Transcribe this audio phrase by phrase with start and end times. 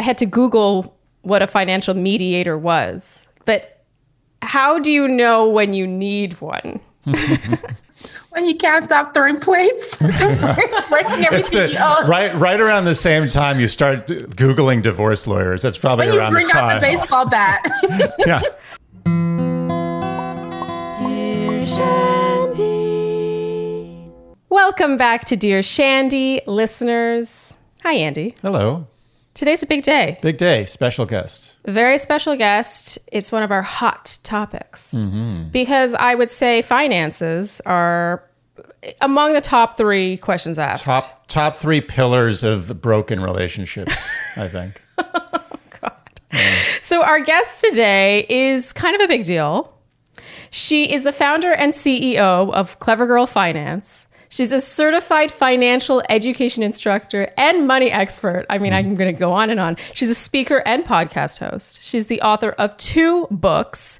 [0.00, 3.28] I had to Google what a financial mediator was.
[3.44, 3.84] But
[4.40, 6.80] how do you know when you need one?
[7.04, 9.98] when you can't stop throwing plates,
[10.88, 15.60] breaking everything the, Right, right around the same time you start googling divorce lawyers.
[15.60, 16.70] That's probably when around you bring the time.
[16.70, 17.60] out the baseball bat.
[18.26, 18.40] yeah.
[20.96, 22.80] Dear Shandy.
[24.48, 27.58] Welcome back to Dear Shandy, listeners.
[27.82, 28.34] Hi, Andy.
[28.40, 28.86] Hello.
[29.40, 30.18] Today's a big day.
[30.20, 30.66] Big day.
[30.66, 31.54] Special guest.
[31.64, 32.98] Very special guest.
[33.10, 35.48] It's one of our hot topics mm-hmm.
[35.48, 38.22] because I would say finances are
[39.00, 40.84] among the top three questions asked.
[40.84, 44.10] Top top three pillars of broken relationships.
[44.36, 44.78] I think.
[44.98, 45.40] oh,
[45.80, 45.96] God.
[46.34, 46.54] Yeah.
[46.82, 49.72] So our guest today is kind of a big deal.
[50.50, 54.06] She is the founder and CEO of Clever Girl Finance.
[54.30, 58.46] She's a certified financial education instructor and money expert.
[58.48, 59.76] I mean, I'm going to go on and on.
[59.92, 61.82] She's a speaker and podcast host.
[61.82, 63.98] She's the author of two books.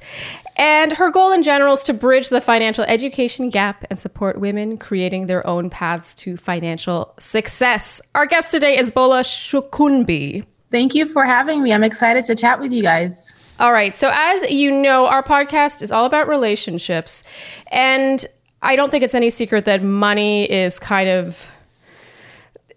[0.56, 4.78] And her goal in general is to bridge the financial education gap and support women
[4.78, 8.00] creating their own paths to financial success.
[8.14, 10.44] Our guest today is Bola Sokunbi.
[10.70, 11.72] Thank you for having me.
[11.72, 13.34] I'm excited to chat with you guys.
[13.58, 13.96] All right.
[13.96, 17.24] So, as you know, our podcast is all about relationships.
[17.72, 18.24] And
[18.62, 21.50] I don't think it's any secret that money is kind of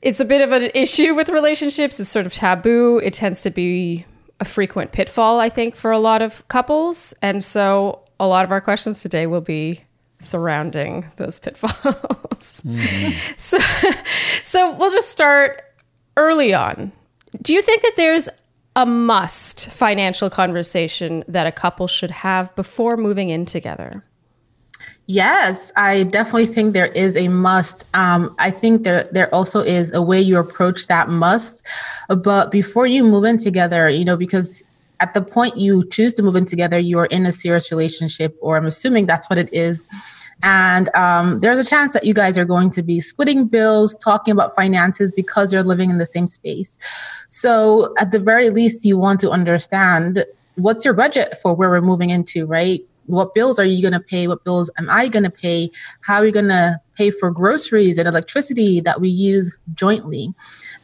[0.02, 2.00] it's a bit of an issue with relationships.
[2.00, 3.00] It's sort of taboo.
[3.03, 4.06] It tends to be
[4.39, 7.14] a frequent pitfall, I think, for a lot of couples.
[7.22, 9.81] And so a lot of our questions today will be
[10.20, 12.61] surrounding those pitfalls.
[12.66, 13.34] Mm-hmm.
[13.38, 13.58] So
[14.44, 15.64] so we'll just start
[16.17, 16.92] early on.
[17.42, 18.30] Do you think that there's
[18.76, 24.04] a must financial conversation that a couple should have before moving in together?
[25.05, 27.85] Yes, I definitely think there is a must.
[27.93, 31.67] Um, I think there there also is a way you approach that must.
[32.07, 34.63] But before you move in together, you know, because
[35.01, 38.37] at the point you choose to move in together, you are in a serious relationship,
[38.39, 39.89] or I'm assuming that's what it is.
[40.41, 44.31] And um, there's a chance that you guys are going to be splitting bills, talking
[44.31, 46.77] about finances because you're living in the same space.
[47.27, 50.25] So, at the very least, you want to understand
[50.55, 52.81] what's your budget for where we're moving into, right?
[53.05, 54.27] What bills are you going to pay?
[54.27, 55.69] What bills am I going to pay?
[56.05, 60.33] How are you going to pay for groceries and electricity that we use jointly?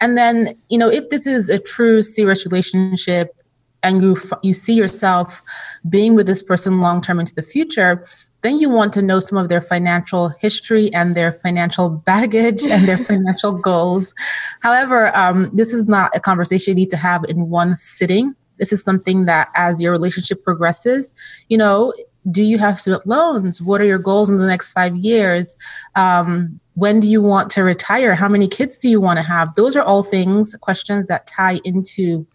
[0.02, 3.35] And then, you know, if this is a true serious relationship
[3.81, 5.41] and you you see yourself
[5.88, 8.06] being with this person long term into the future,
[8.41, 12.88] then you want to know some of their financial history and their financial baggage and
[12.88, 14.13] their financial goals.
[14.62, 18.35] However, um, this is not a conversation you need to have in one sitting.
[18.58, 21.13] This is something that as your relationship progresses,
[21.47, 21.94] you know,
[22.30, 23.62] do you have student loans?
[23.62, 25.57] What are your goals in the next five years?
[25.96, 28.16] Um, when do you want to retire?
[28.16, 29.56] How many kids do you want to have?
[29.56, 32.25] Those are all things, questions that tie into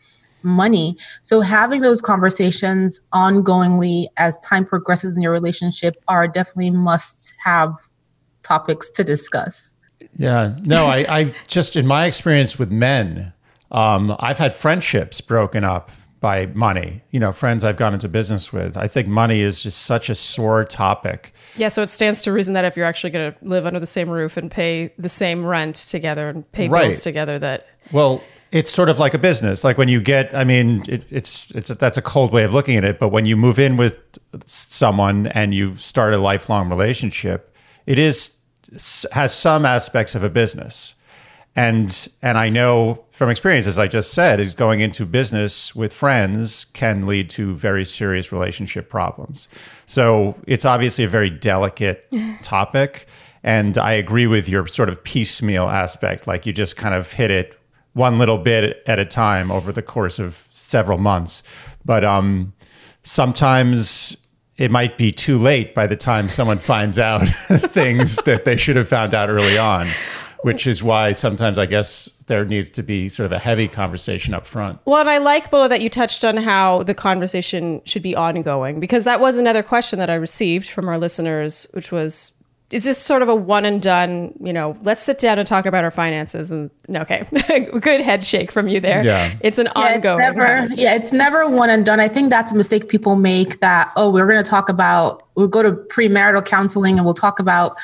[0.42, 0.96] money.
[1.22, 7.74] So having those conversations ongoingly as time progresses in your relationship are definitely must have
[8.42, 9.74] topics to discuss.
[10.16, 10.54] Yeah.
[10.62, 13.32] No, I, I just, in my experience with men,
[13.70, 15.90] um, I've had friendships broken up
[16.24, 17.02] by money.
[17.10, 18.78] You know, friends I've gone into business with.
[18.78, 21.34] I think money is just such a sore topic.
[21.54, 23.86] Yeah, so it stands to reason that if you're actually going to live under the
[23.86, 26.84] same roof and pay the same rent together and pay right.
[26.84, 29.64] bills together, that well, it's sort of like a business.
[29.64, 32.54] Like when you get, I mean, it, it's it's a, that's a cold way of
[32.54, 32.98] looking at it.
[32.98, 33.98] But when you move in with
[34.46, 37.54] someone and you start a lifelong relationship,
[37.84, 38.38] it is
[39.12, 40.94] has some aspects of a business
[41.56, 45.92] and and I know from experience, as I just said, is going into business with
[45.92, 49.46] friends can lead to very serious relationship problems.
[49.86, 52.06] So it's obviously a very delicate
[52.42, 53.06] topic,
[53.44, 56.26] and I agree with your sort of piecemeal aspect.
[56.26, 57.58] Like you just kind of hit it
[57.92, 61.44] one little bit at a time over the course of several months,
[61.84, 62.52] but um,
[63.04, 64.16] sometimes
[64.56, 67.26] it might be too late by the time someone finds out
[67.70, 69.88] things that they should have found out early on
[70.44, 74.34] which is why sometimes I guess there needs to be sort of a heavy conversation
[74.34, 74.78] up front.
[74.84, 78.78] Well, and I like, Bola, that you touched on how the conversation should be ongoing
[78.78, 82.32] because that was another question that I received from our listeners, which was,
[82.70, 85.64] is this sort of a one and done, you know, let's sit down and talk
[85.64, 87.24] about our finances and okay,
[87.80, 89.02] good head shake from you there.
[89.02, 89.34] Yeah.
[89.40, 90.20] It's an yeah, ongoing.
[90.20, 92.00] It's never, yeah, it's never one and done.
[92.00, 95.48] I think that's a mistake people make that, oh, we're going to talk about, we'll
[95.48, 97.78] go to premarital counseling and we'll talk about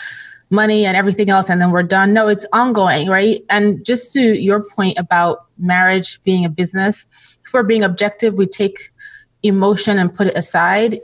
[0.51, 2.13] money and everything else and then we're done.
[2.13, 3.39] No, it's ongoing, right?
[3.49, 7.07] And just to your point about marriage being a business,
[7.47, 8.79] if we're being objective, we take
[9.43, 11.01] emotion and put it aside.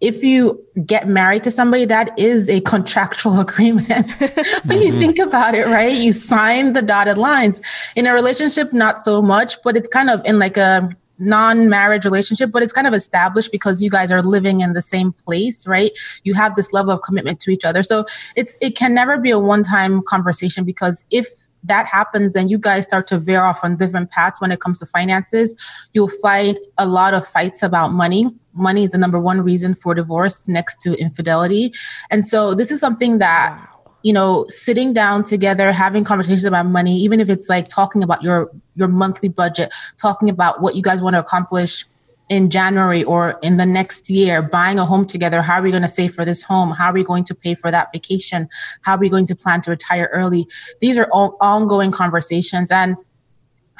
[0.00, 3.88] if you get married to somebody, that is a contractual agreement.
[3.88, 4.72] when mm-hmm.
[4.72, 5.92] you think about it, right?
[5.92, 7.60] You sign the dotted lines.
[7.96, 12.50] In a relationship, not so much, but it's kind of in like a non-marriage relationship
[12.52, 15.90] but it's kind of established because you guys are living in the same place right?
[16.24, 17.82] You have this level of commitment to each other.
[17.82, 18.04] So
[18.36, 21.26] it's it can never be a one-time conversation because if
[21.64, 24.78] that happens then you guys start to veer off on different paths when it comes
[24.80, 25.54] to finances.
[25.92, 28.26] You'll find a lot of fights about money.
[28.52, 31.72] Money is the number one reason for divorce next to infidelity.
[32.10, 36.66] And so this is something that wow you know sitting down together having conversations about
[36.66, 40.82] money even if it's like talking about your your monthly budget talking about what you
[40.82, 41.84] guys want to accomplish
[42.28, 45.42] in January or in the next year, buying a home together.
[45.42, 46.70] How are we going to save for this home?
[46.70, 48.48] How are we going to pay for that vacation?
[48.82, 50.46] How are we going to plan to retire early?
[50.80, 52.70] These are all ongoing conversations.
[52.70, 52.96] And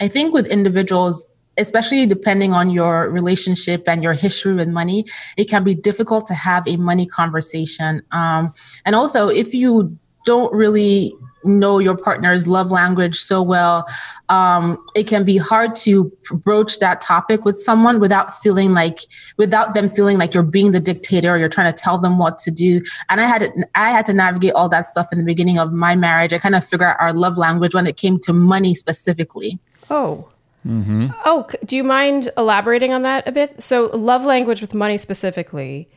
[0.01, 5.05] I think with individuals, especially depending on your relationship and your history with money,
[5.37, 8.03] it can be difficult to have a money conversation.
[8.13, 8.53] Um,
[8.87, 9.99] and also, if you
[10.29, 13.87] don't really know your partner's love language so well,
[14.29, 18.99] um, it can be hard to broach that topic with someone without feeling like,
[19.39, 22.37] without them feeling like you're being the dictator or you're trying to tell them what
[22.37, 22.83] to do.
[23.09, 25.73] And I had to, I had to navigate all that stuff in the beginning of
[25.73, 26.35] my marriage.
[26.35, 29.59] I kind of figure out our love language when it came to money specifically.
[29.89, 30.29] Oh.
[30.67, 31.07] Mm-hmm.
[31.25, 33.63] Oh, do you mind elaborating on that a bit?
[33.63, 35.89] So, love language with money specifically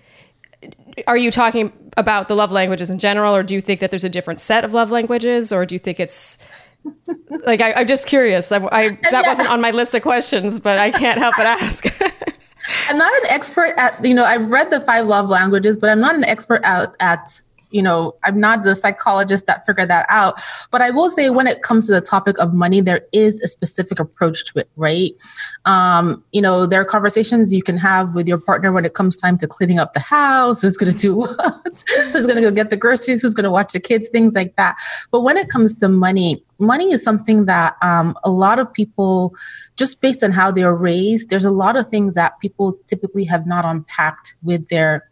[1.08, 4.04] are you talking about the love languages in general, or do you think that there's
[4.04, 6.38] a different set of love languages, or do you think it's
[7.46, 8.52] like I, am just curious?
[8.52, 11.86] I, I that wasn't on my list of questions, but I can't help but ask.
[12.90, 16.00] I'm not an expert at you know I've read the five love languages, but I'm
[16.00, 20.42] not an expert out at you know, I'm not the psychologist that figured that out.
[20.72, 23.48] But I will say, when it comes to the topic of money, there is a
[23.48, 25.12] specific approach to it, right?
[25.66, 29.18] Um, you know, there are conversations you can have with your partner when it comes
[29.18, 30.62] time to cleaning up the house.
[30.62, 31.84] Who's going to do what?
[32.12, 33.22] who's going to go get the groceries?
[33.22, 34.10] Who's going to watch the kids?
[34.10, 34.76] Things like that.
[35.12, 39.34] But when it comes to money, money is something that um, a lot of people,
[39.76, 43.46] just based on how they're raised, there's a lot of things that people typically have
[43.46, 45.11] not unpacked with their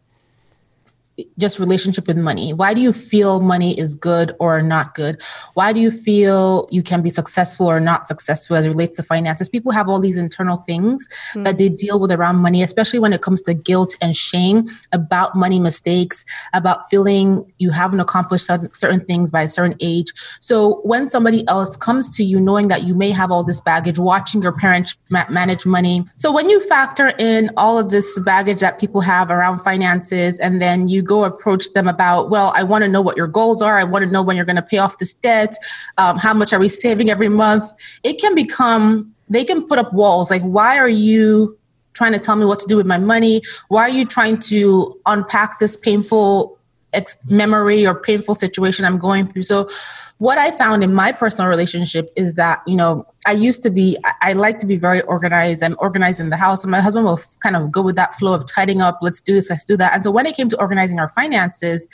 [1.38, 2.54] just relationship with money?
[2.54, 5.22] Why do you feel money is good or not good?
[5.54, 9.04] Why do you feel you can be successful or not successful as it relates to
[9.04, 9.50] finances?
[9.50, 11.44] People have all these internal things mm-hmm.
[11.44, 15.36] that they deal with around money, especially when it comes to guilt and shame about
[15.36, 20.12] money mistakes, about feeling you haven't accomplished certain things by a certain age.
[20.40, 24.00] So when somebody else comes to you knowing that you may have all this baggage,
[24.00, 26.04] watching your parents ma- manage money.
[26.16, 30.62] So when you factor in all of this baggage that people have around finances and
[30.62, 33.80] then you go approach them about, well, I want to know what your goals are.
[33.80, 35.56] I want to know when you're going to pay off this debt.
[35.98, 37.66] Um, how much are we saving every month?
[38.04, 40.30] It can become, they can put up walls.
[40.30, 41.58] Like, why are you
[41.94, 43.42] trying to tell me what to do with my money?
[43.70, 46.60] Why are you trying to unpack this painful
[46.94, 49.44] ex- memory or painful situation I'm going through.
[49.44, 49.70] So,
[50.18, 53.98] what I found in my personal relationship is that, you know, I used to be,
[54.22, 55.62] I, like to be very organized.
[55.62, 58.14] I'm organized in the house, and my husband will f- kind of go with that
[58.14, 59.00] flow of tidying up.
[59.02, 59.94] Let's do this, let's do that.
[59.94, 61.88] And so, when it came to organizing our finances,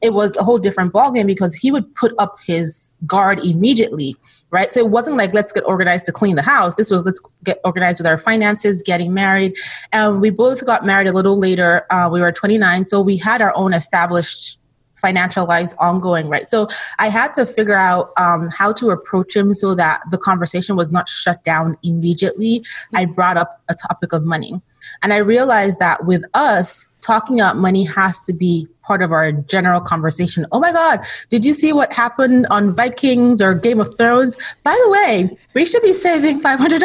[0.00, 4.16] it was a whole different ballgame because he would put up his guard immediately
[4.52, 4.72] right?
[4.72, 6.76] So it wasn't like let's get organized to clean the house.
[6.76, 9.56] This was let's get organized with our finances, getting married,
[9.92, 11.86] and we both got married a little later.
[11.90, 14.58] Uh, we were 29, so we had our own established
[15.02, 16.46] financial lives ongoing, right?
[16.46, 16.68] So
[16.98, 20.90] I had to figure out um, how to approach him so that the conversation was
[20.90, 22.64] not shut down immediately.
[22.94, 24.62] I brought up a topic of money.
[25.02, 29.32] And I realized that with us, talking about money has to be part of our
[29.32, 30.46] general conversation.
[30.52, 34.36] Oh my God, did you see what happened on Vikings or Game of Thrones?
[34.64, 36.80] By the way, we should be saving $500.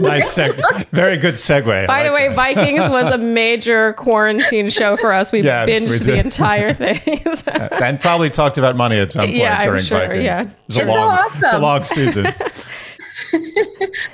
[0.00, 1.86] nice seg- Very good segue.
[1.86, 2.36] By the way, that.
[2.36, 5.30] Vikings was a major quarantine show for us.
[5.30, 7.00] We yes, binged we the entire thing.
[7.24, 10.24] yes, and probably talked about money at some point yeah, during sure, Vikings.
[10.24, 10.42] Yeah.
[10.42, 11.40] It it's, long, awesome.
[11.44, 12.26] It's a long season.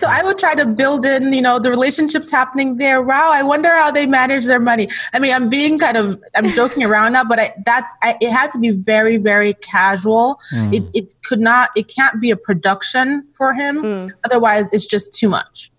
[0.06, 3.02] so I would try to build in, you know, the relationships happening there.
[3.02, 4.88] Wow, I wonder how they manage their money.
[5.12, 8.30] I mean, I'm being kind of, I'm joking around now, but I, that's, I, it
[8.30, 10.38] had to be very, very casual.
[10.54, 10.74] Mm.
[10.74, 13.82] It, it could not, it can't be a production for him.
[13.82, 14.12] Mm.
[14.24, 15.72] Otherwise, it's just too much.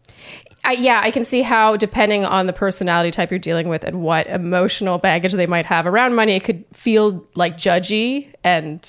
[0.65, 4.01] I, yeah, I can see how, depending on the personality type you're dealing with and
[4.01, 8.81] what emotional baggage they might have around money, it could feel like judgy and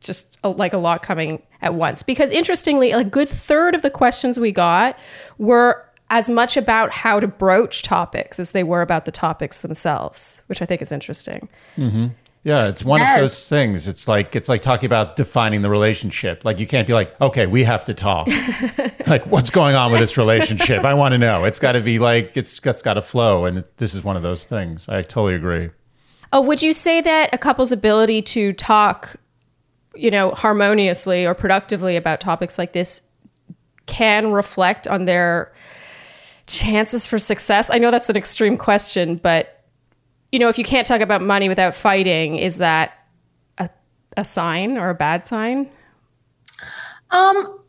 [0.00, 2.02] just a, like a lot coming at once.
[2.02, 4.98] Because interestingly, a good third of the questions we got
[5.38, 10.42] were as much about how to broach topics as they were about the topics themselves,
[10.46, 11.48] which I think is interesting.
[11.76, 12.06] Mm-hmm.
[12.46, 13.16] Yeah, it's one yes.
[13.16, 13.88] of those things.
[13.88, 16.44] It's like it's like talking about defining the relationship.
[16.44, 18.28] Like you can't be like, okay, we have to talk.
[19.08, 20.84] like what's going on with this relationship?
[20.84, 21.42] I want to know.
[21.42, 24.22] It's got to be like it's, it's got to flow, and this is one of
[24.22, 24.88] those things.
[24.88, 25.70] I totally agree.
[26.32, 29.16] Oh, would you say that a couple's ability to talk,
[29.96, 33.02] you know, harmoniously or productively about topics like this
[33.86, 35.52] can reflect on their
[36.46, 37.70] chances for success?
[37.70, 39.64] I know that's an extreme question, but
[40.32, 43.06] you know, if you can't talk about money without fighting, is that
[43.58, 43.70] a,
[44.16, 45.70] a sign or a bad sign?
[47.10, 47.60] Um,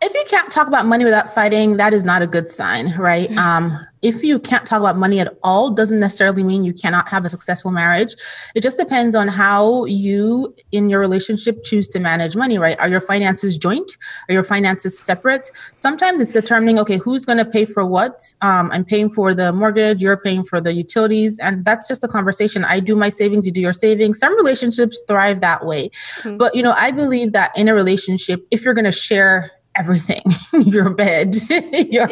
[0.00, 3.28] if you can't talk about money without fighting, that is not a good sign, right?
[3.28, 3.38] Mm-hmm.
[3.38, 7.24] Um, if you can't talk about money at all, doesn't necessarily mean you cannot have
[7.24, 8.14] a successful marriage.
[8.54, 12.78] It just depends on how you in your relationship choose to manage money, right?
[12.78, 13.90] Are your finances joint?
[14.28, 15.50] Are your finances separate?
[15.74, 18.20] Sometimes it's determining, okay, who's going to pay for what?
[18.40, 21.40] Um, I'm paying for the mortgage, you're paying for the utilities.
[21.40, 22.64] And that's just a conversation.
[22.64, 24.20] I do my savings, you do your savings.
[24.20, 25.88] Some relationships thrive that way.
[25.88, 26.36] Mm-hmm.
[26.36, 30.22] But, you know, I believe that in a relationship, if you're going to share everything
[30.52, 31.34] your bed
[31.72, 32.08] your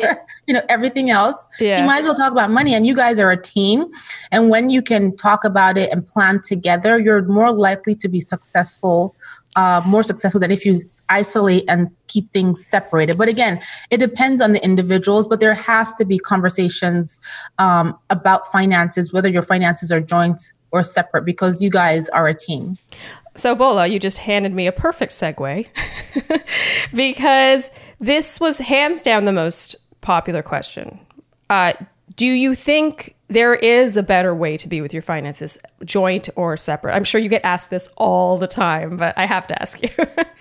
[0.46, 1.49] you know everything else.
[1.61, 1.80] Yeah.
[1.80, 3.87] you might as well talk about money and you guys are a team
[4.30, 8.20] and when you can talk about it and plan together you're more likely to be
[8.20, 9.14] successful
[9.56, 13.16] uh, more successful than if you isolate and keep things separated.
[13.18, 17.20] But again it depends on the individuals but there has to be conversations
[17.58, 22.35] um, about finances whether your finances are joint or separate because you guys are a
[22.35, 22.76] team
[23.37, 25.69] so, Bola, you just handed me a perfect segue
[26.95, 30.99] because this was hands down the most popular question.
[31.50, 31.75] Uh,
[32.16, 36.57] do you think there is a better way to be with your finances, joint or
[36.57, 36.95] separate?
[36.95, 39.90] I'm sure you get asked this all the time, but I have to ask you.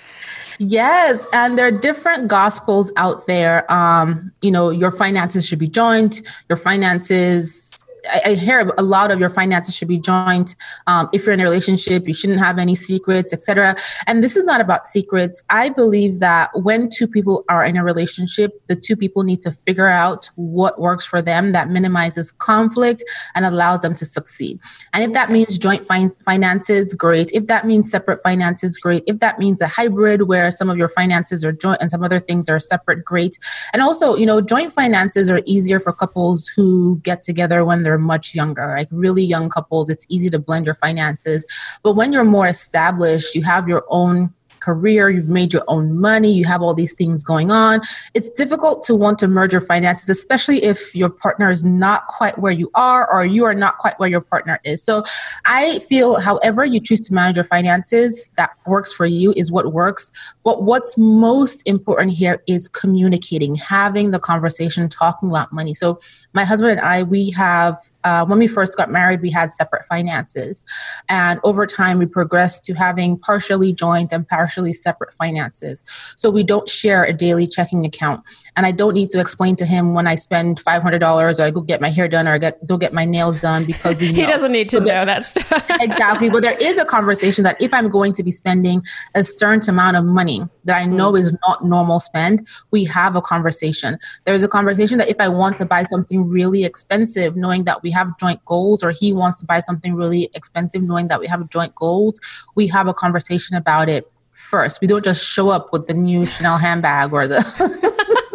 [0.59, 3.71] yes, and there are different gospels out there.
[3.71, 7.74] Um, you know, your finances should be joint, your finances
[8.09, 10.55] I, I, hear a lot of your finances should be joint.
[10.87, 13.75] Um, if you're in a relationship, you shouldn't have any secrets, etc.
[14.07, 15.43] And this is not about secrets.
[15.49, 19.51] I believe that when two people are in a relationship, the two people need to
[19.51, 23.03] figure out what works for them that minimizes conflict
[23.35, 24.59] and allows them to succeed.
[24.93, 27.31] And if that means joint fin- finances, great.
[27.33, 29.03] If that means separate finances, great.
[29.07, 32.19] If that means a hybrid where some of your finances are joint and some other
[32.19, 33.37] things are separate, great.
[33.73, 37.94] And also, you know, joint finances are easier for couples who get together when they're
[37.95, 41.45] are much younger, like really young couples, it's easy to blend your finances.
[41.83, 44.33] But when you're more established, you have your own
[44.65, 47.81] career, you've made your own money, you have all these things going on.
[48.15, 52.37] It's difficult to want to merge your finances, especially if your partner is not quite
[52.39, 54.81] where you are or you are not quite where your partner is.
[54.81, 55.03] So
[55.45, 59.71] I feel however you choose to manage your finances, that works for you is what
[59.71, 60.11] works.
[60.43, 65.73] But what's most important here is communicating, having the conversation, talking about money.
[65.73, 65.99] So
[66.33, 69.83] my husband and I, we have uh, when we first got married, we had separate
[69.85, 70.63] finances.
[71.09, 75.83] And over time, we progressed to having partially joint and partially separate finances.
[76.15, 78.23] So we don't share a daily checking account.
[78.55, 81.61] And I don't need to explain to him when I spend $500 or I go
[81.61, 84.21] get my hair done or I get, go get my nails done because we know.
[84.21, 85.65] he doesn't need to so know that stuff.
[85.81, 86.29] exactly.
[86.29, 88.83] But there is a conversation that if I'm going to be spending
[89.15, 91.19] a certain amount of money that I know mm.
[91.19, 93.97] is not normal spend, we have a conversation.
[94.25, 97.91] There's a conversation that if I want to buy something really expensive, knowing that we
[97.97, 101.49] have joint goals or he wants to buy something really expensive knowing that we have
[101.49, 102.19] joint goals
[102.55, 104.81] we have a conversation about it first.
[104.81, 107.39] We don't just show up with the new chanel handbag or the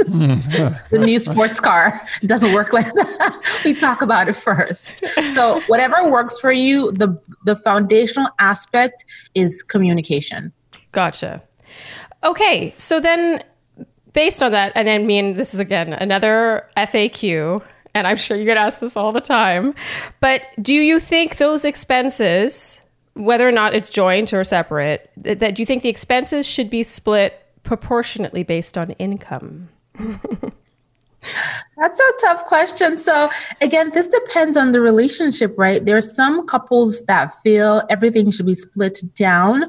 [0.90, 2.00] the new sports car.
[2.22, 3.60] It doesn't work like that.
[3.64, 5.04] We talk about it first.
[5.30, 10.52] So whatever works for you the the foundational aspect is communication.
[10.92, 11.42] Gotcha.
[12.24, 13.44] Okay so then
[14.12, 17.62] based on that and i mean this is again another faq
[17.94, 19.74] and I'm sure you get asked this all the time.
[20.20, 25.54] But do you think those expenses, whether or not it's joint or separate, that, that
[25.54, 29.68] do you think the expenses should be split proportionately based on income?
[31.76, 32.96] That's a tough question.
[32.96, 33.28] So,
[33.62, 35.84] again, this depends on the relationship, right?
[35.84, 39.64] There are some couples that feel everything should be split down.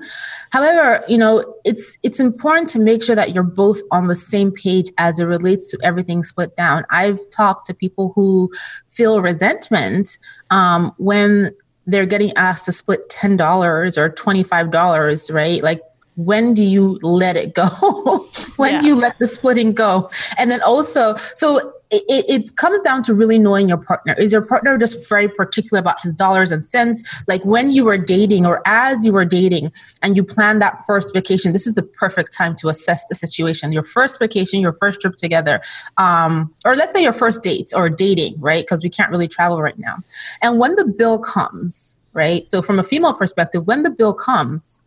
[0.52, 4.52] However, you know, it's it's important to make sure that you're both on the same
[4.52, 6.86] page as it relates to everything split down.
[6.90, 8.50] I've talked to people who
[8.88, 10.18] feel resentment
[10.50, 11.52] um, when
[11.86, 15.64] they're getting asked to split $10 or $25, right?
[15.64, 15.82] Like
[16.16, 17.68] when do you let it go?
[18.58, 18.80] when yeah.
[18.80, 20.10] do you let the splitting go?
[20.38, 24.14] And then also, so it, it, comes down to really knowing your partner.
[24.18, 27.24] Is your partner just very particular about his dollars and cents?
[27.28, 31.14] Like when you were dating or as you were dating and you plan that first
[31.14, 33.74] vacation, this is the perfect time to assess the situation.
[33.74, 35.62] Your first vacation, your first trip together,
[35.98, 38.64] um, or let's say your first date or dating, right?
[38.64, 39.98] Because we can't really travel right now.
[40.42, 42.48] And when the bill comes, right?
[42.48, 44.80] So from a female perspective, when the bill comes,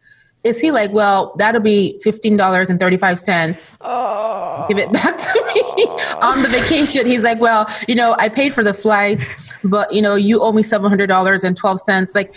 [0.45, 3.79] is he like, well, that'll be $15.35.
[3.81, 4.67] Oh.
[4.69, 5.63] Give it back to me
[6.23, 7.07] on the vacation.
[7.07, 10.53] He's like, well, you know, I paid for the flights, but, you know, you owe
[10.53, 12.15] me $700.12.
[12.15, 12.35] Like,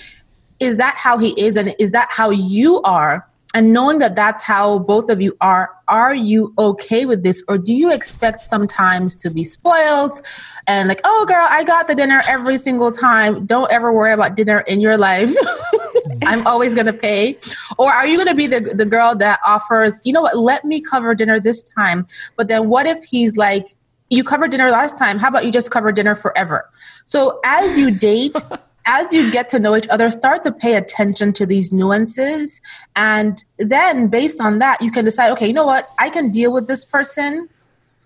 [0.60, 1.58] is that how he is?
[1.58, 3.28] And is that how you are?
[3.54, 7.44] And knowing that that's how both of you are, are you okay with this?
[7.48, 10.22] Or do you expect sometimes to be spoiled
[10.68, 13.46] and like, oh, girl, I got the dinner every single time.
[13.46, 15.34] Don't ever worry about dinner in your life.
[16.26, 17.38] I'm always going to pay?
[17.78, 20.66] Or are you going to be the, the girl that offers, you know what, let
[20.66, 22.06] me cover dinner this time?
[22.36, 23.68] But then what if he's like,
[24.10, 25.18] you covered dinner last time.
[25.18, 26.70] How about you just cover dinner forever?
[27.06, 28.36] So as you date,
[28.88, 32.62] as you get to know each other, start to pay attention to these nuances.
[32.96, 36.54] And then based on that, you can decide, okay, you know what, I can deal
[36.54, 37.50] with this person,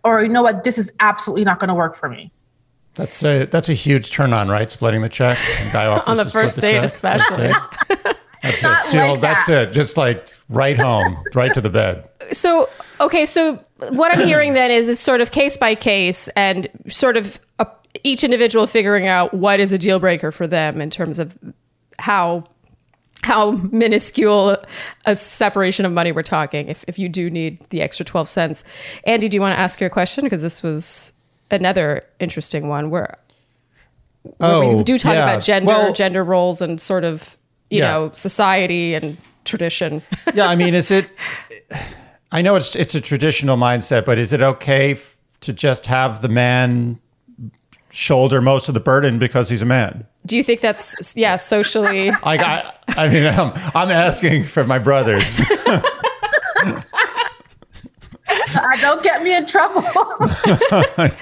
[0.03, 2.31] or you know what, this is absolutely not going to work for me.
[2.95, 4.69] That's a that's a huge turn on, right?
[4.69, 5.37] Splitting the check.
[5.71, 6.83] guy on the first the date, check.
[6.83, 7.49] especially.
[8.41, 8.83] That's it.
[8.83, 9.67] Seal, like that's that.
[9.69, 9.71] it.
[9.71, 12.09] Just like right home, right to the bed.
[12.31, 12.67] So
[12.99, 17.17] okay, so what I'm hearing then is it's sort of case by case and sort
[17.17, 17.67] of a,
[18.03, 21.37] each individual figuring out what is a deal breaker for them in terms of
[21.99, 22.45] how
[23.23, 24.57] how minuscule
[25.05, 28.63] a separation of money we're talking if, if you do need the extra 12 cents
[29.03, 31.13] andy do you want to ask your question because this was
[31.51, 33.17] another interesting one where,
[34.23, 35.31] where oh, we do talk yeah.
[35.31, 37.37] about gender, well, gender roles, and sort of
[37.69, 37.91] you yeah.
[37.91, 40.01] know society and tradition.
[40.33, 41.07] yeah, I mean, is it?
[42.31, 46.21] I know it's it's a traditional mindset, but is it okay f- to just have
[46.21, 46.99] the man
[47.89, 50.05] shoulder most of the burden because he's a man?
[50.25, 52.11] Do you think that's yeah socially?
[52.23, 52.83] I got.
[52.89, 55.41] I mean, I'm, I'm asking for my brothers.
[58.81, 59.83] don't get me in trouble.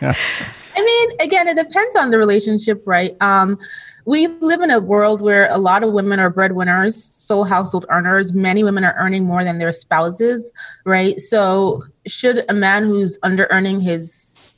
[0.02, 0.14] yeah.
[0.78, 3.12] I mean, again, it depends on the relationship, right?
[3.22, 3.60] Um,
[4.06, 8.34] we live in a world where a lot of women are breadwinners, sole household earners.
[8.34, 10.54] Many women are earning more than their spouses,
[10.86, 11.20] right?
[11.20, 14.54] So, should a man who's under earning his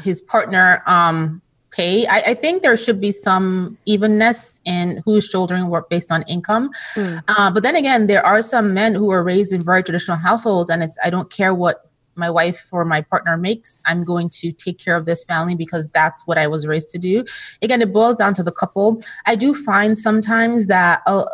[0.00, 2.06] his partner um, pay.
[2.06, 6.70] I, I, think there should be some evenness in who's shouldering work based on income.
[6.94, 7.22] Mm.
[7.28, 10.70] Uh, but then again, there are some men who are raised in very traditional households,
[10.70, 13.82] and it's I don't care what my wife or my partner makes.
[13.86, 16.98] I'm going to take care of this family because that's what I was raised to
[16.98, 17.24] do.
[17.62, 19.02] Again, it boils down to the couple.
[19.26, 21.24] I do find sometimes that, uh,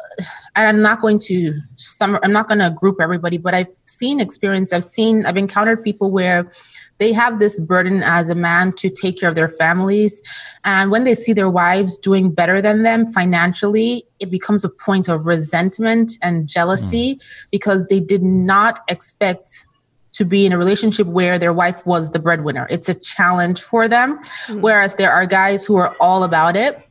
[0.54, 4.72] I'm not going to some, I'm not going to group everybody, but I've seen experience.
[4.72, 6.50] I've seen, I've encountered people where
[6.98, 10.20] they have this burden as a man to take care of their families.
[10.64, 15.08] And when they see their wives doing better than them financially, it becomes a point
[15.08, 17.46] of resentment and jealousy mm.
[17.50, 19.66] because they did not expect
[20.16, 22.66] to be in a relationship where their wife was the breadwinner.
[22.70, 24.18] It's a challenge for them.
[24.18, 24.62] Mm-hmm.
[24.62, 26.85] Whereas there are guys who are all about it.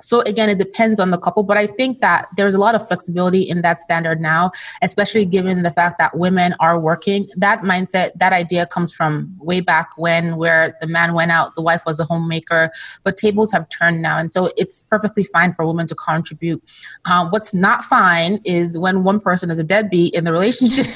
[0.00, 2.86] So again, it depends on the couple, but I think that there's a lot of
[2.86, 4.50] flexibility in that standard now,
[4.82, 7.26] especially given the fact that women are working.
[7.36, 11.62] That mindset, that idea comes from way back when, where the man went out, the
[11.62, 12.70] wife was a homemaker,
[13.02, 14.18] but tables have turned now.
[14.18, 16.62] And so it's perfectly fine for women to contribute.
[17.04, 20.86] Um, what's not fine is when one person is a deadbeat in the relationship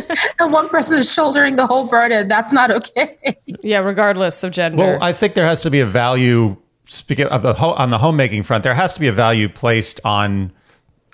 [0.40, 2.28] and one person is shouldering the whole burden.
[2.28, 3.16] That's not okay.
[3.62, 4.78] Yeah, regardless of gender.
[4.78, 6.56] Well, I think there has to be a value
[6.88, 10.52] speaking of the on the homemaking front, there has to be a value placed on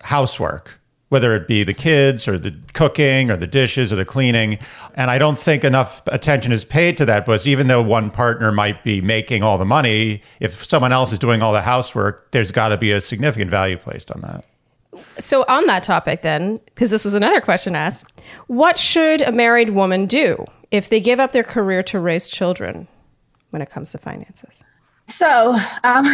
[0.02, 4.58] housework, whether it be the kids or the cooking or the dishes or the cleaning.
[4.94, 8.52] And I don't think enough attention is paid to that because even though one partner
[8.52, 12.52] might be making all the money, if someone else is doing all the housework, there's
[12.52, 14.44] got to be a significant value placed on that.
[15.18, 19.70] So, on that topic, then, because this was another question asked, what should a married
[19.70, 22.86] woman do if they give up their career to raise children
[23.50, 24.62] when it comes to finances?
[25.06, 26.04] So um,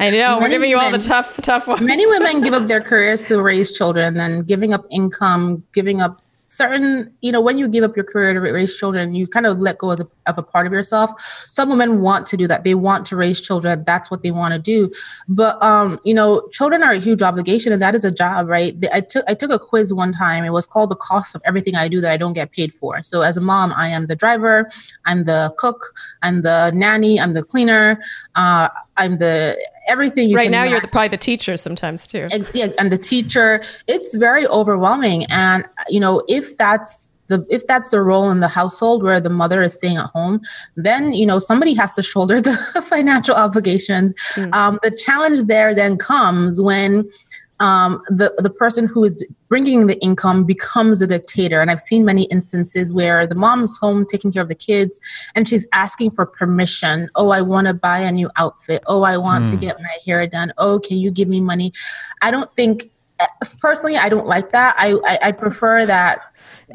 [0.00, 1.80] I know we're giving you all the tough, tough ones.
[1.80, 6.20] many women give up their careers to raise children, then giving up income, giving up
[6.48, 9.60] certain, you know, when you give up your career to raise children, you kind of
[9.60, 11.20] let go of a, of a part of yourself.
[11.46, 12.64] Some women want to do that.
[12.64, 13.84] They want to raise children.
[13.86, 14.90] That's what they want to do.
[15.28, 18.74] But, um, you know, children are a huge obligation and that is a job, right?
[18.92, 20.44] I took, I took a quiz one time.
[20.44, 23.02] It was called the cost of everything I do that I don't get paid for.
[23.02, 24.70] So as a mom, I am the driver,
[25.06, 28.02] I'm the cook, I'm the nanny, I'm the cleaner,
[28.34, 29.56] uh, I'm the
[29.88, 30.34] everything.
[30.34, 32.26] right now, you're the, probably the teacher sometimes too.
[32.32, 33.62] Ex- yeah, and the teacher.
[33.86, 38.48] It's very overwhelming, and you know if that's the if that's the role in the
[38.48, 40.40] household where the mother is staying at home,
[40.76, 42.56] then you know somebody has to shoulder the
[42.88, 44.14] financial obligations.
[44.36, 44.54] Mm.
[44.54, 47.08] Um, the challenge there then comes when
[47.60, 51.60] um, the the person who is bringing the income becomes a dictator.
[51.60, 55.00] And I've seen many instances where the mom's home taking care of the kids,
[55.34, 57.10] and she's asking for permission.
[57.14, 58.82] Oh, I want to buy a new outfit.
[58.86, 59.50] Oh, I want mm.
[59.52, 60.52] to get my hair done.
[60.58, 61.72] Oh, can you give me money?
[62.22, 62.90] I don't think
[63.60, 66.20] personally i don't like that i i, I prefer that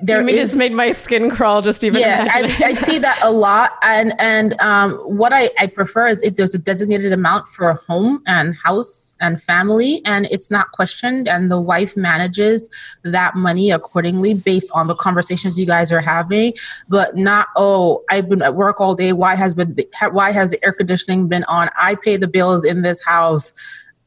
[0.01, 3.19] there you is, just made my skin crawl just even yeah I, I, see that
[3.21, 7.47] a lot and and um, what I, I prefer is if there's a designated amount
[7.47, 12.69] for a home and house and family and it's not questioned and the wife manages
[13.03, 16.53] that money accordingly based on the conversations you guys are having
[16.89, 19.75] but not oh i've been at work all day why has been
[20.11, 21.69] why has the air conditioning been on?
[21.77, 23.53] I pay the bills in this house.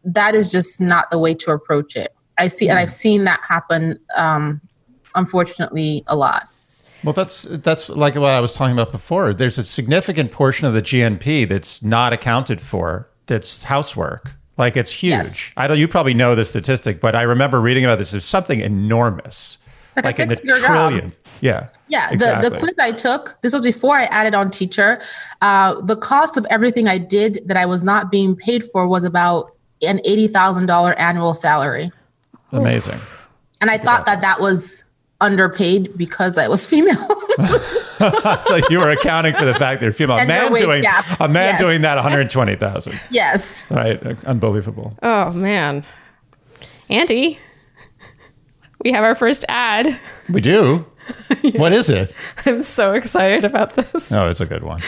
[0.05, 2.14] That is just not the way to approach it.
[2.38, 4.61] I see, and I've seen that happen, um,
[5.17, 6.49] unfortunately, a lot.
[7.05, 9.35] Well, that's that's like what I was talking about before.
[9.35, 13.09] There's a significant portion of the GNP that's not accounted for.
[13.27, 14.33] That's housework.
[14.57, 15.13] Like it's huge.
[15.13, 15.53] Yes.
[15.57, 15.79] I don't.
[15.79, 18.15] You probably know the statistic, but I remember reading about this.
[18.15, 19.59] It's something enormous,
[19.95, 21.11] like, like a six-figure trillion.
[21.11, 21.19] Job.
[21.43, 21.69] Yeah.
[21.89, 22.09] Yeah.
[22.11, 22.49] Exactly.
[22.49, 25.01] The, the quiz I took, this was before I added on teacher.
[25.43, 29.05] Uh, the cost of everything I did that I was not being paid for was
[29.05, 29.53] about
[29.83, 31.93] an $80,000 annual salary.
[32.53, 32.99] Amazing.
[33.61, 34.85] And I thought that that was
[35.21, 36.95] underpaid because I was female.
[38.41, 40.19] so you were accounting for the fact that you're female.
[40.19, 41.21] A man doing gap.
[41.21, 41.61] a man yes.
[41.61, 43.01] doing that 120,000.
[43.11, 43.71] Yes.
[43.71, 44.03] Right.
[44.25, 44.97] Unbelievable.
[45.03, 45.85] Oh man.
[46.89, 47.39] Andy,
[48.85, 49.99] we have our first ad.
[50.29, 50.85] We do.
[51.43, 51.59] yeah.
[51.59, 52.15] What is it?
[52.45, 54.13] I'm so excited about this.
[54.13, 54.83] Oh, it's a good one.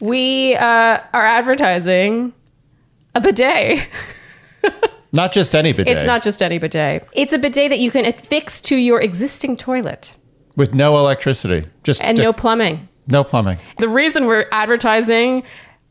[0.00, 2.34] We uh, are advertising
[3.14, 3.88] a bidet.
[5.14, 5.96] Not just any bidet.
[5.96, 7.06] It's not just any bidet.
[7.12, 10.16] It's a bidet that you can affix to your existing toilet
[10.56, 12.88] with no electricity, just and no plumbing.
[13.06, 13.58] No plumbing.
[13.78, 15.44] The reason we're advertising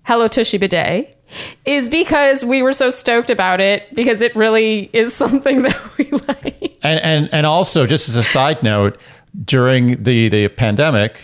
[0.04, 1.18] Hello Tushy bidet
[1.64, 6.12] is because we were so stoked about it because it really is something that we
[6.12, 6.78] like.
[6.84, 9.00] And and and also just as a side note,
[9.46, 11.22] during the the pandemic,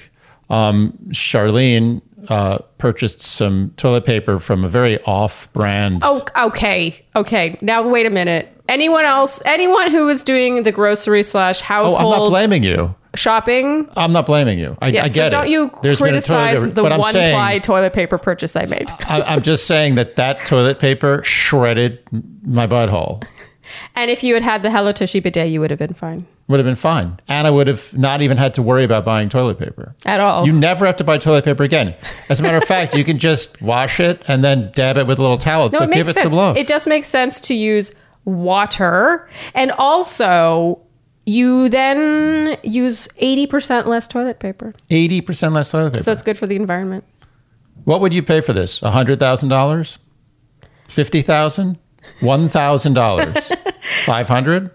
[0.49, 6.01] um, Charlene uh, purchased some toilet paper from a very off-brand.
[6.03, 7.57] Oh, okay, okay.
[7.61, 8.55] Now wait a minute.
[8.69, 9.41] Anyone else?
[9.45, 12.01] Anyone who was doing the grocery slash household?
[12.01, 12.95] Oh, I'm not blaming you.
[13.15, 13.89] Shopping.
[13.97, 14.77] I'm not blaming you.
[14.79, 15.49] I, yeah, I so get don't it.
[15.49, 18.91] you There's criticize the one saying, ply toilet paper purchase I made?
[19.07, 22.03] I, I'm just saying that that toilet paper shredded
[22.43, 23.25] my butthole.
[23.95, 26.25] And if you had had the Hello Tushy bidet, you would have been fine.
[26.47, 27.19] Would have been fine.
[27.27, 29.95] And I would have not even had to worry about buying toilet paper.
[30.05, 30.45] At all.
[30.45, 31.95] You never have to buy toilet paper again.
[32.29, 35.19] As a matter of fact, you can just wash it and then dab it with
[35.19, 35.69] a little towel.
[35.69, 36.23] No, so it give it sense.
[36.23, 36.57] some love.
[36.57, 37.91] It does make sense to use
[38.25, 39.29] water.
[39.53, 40.81] And also,
[41.25, 44.73] you then use 80% less toilet paper.
[44.89, 46.03] 80% less toilet paper.
[46.03, 47.03] So it's good for the environment.
[47.83, 48.81] What would you pay for this?
[48.81, 49.97] $100,000?
[50.87, 51.77] 50000
[52.19, 53.51] one thousand dollars.
[54.05, 54.71] Five hundred.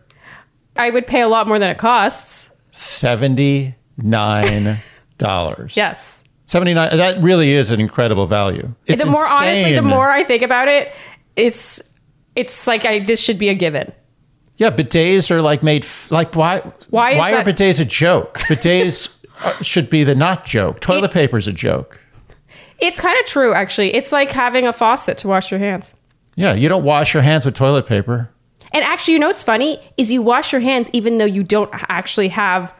[0.76, 2.50] I would pay a lot more than it costs.
[2.72, 4.76] Seventy nine
[5.18, 5.76] dollars.
[5.76, 6.24] yes.
[6.46, 6.96] Seventy nine.
[6.96, 8.74] That really is an incredible value.
[8.86, 9.48] It's the more insane.
[9.48, 10.92] honestly, the more I think about it,
[11.36, 11.82] it's
[12.36, 13.92] it's like I, this should be a given.
[14.56, 17.46] Yeah, bidets are like made f- like why why why that?
[17.46, 18.38] are bidets a joke?
[18.40, 19.18] Bidets
[19.64, 20.80] should be the not joke.
[20.80, 22.00] Toilet paper is a joke.
[22.78, 23.94] It's kind of true, actually.
[23.94, 25.94] It's like having a faucet to wash your hands.
[26.36, 28.30] Yeah, you don't wash your hands with toilet paper.
[28.72, 31.70] And actually, you know what's funny is you wash your hands even though you don't
[31.72, 32.74] actually have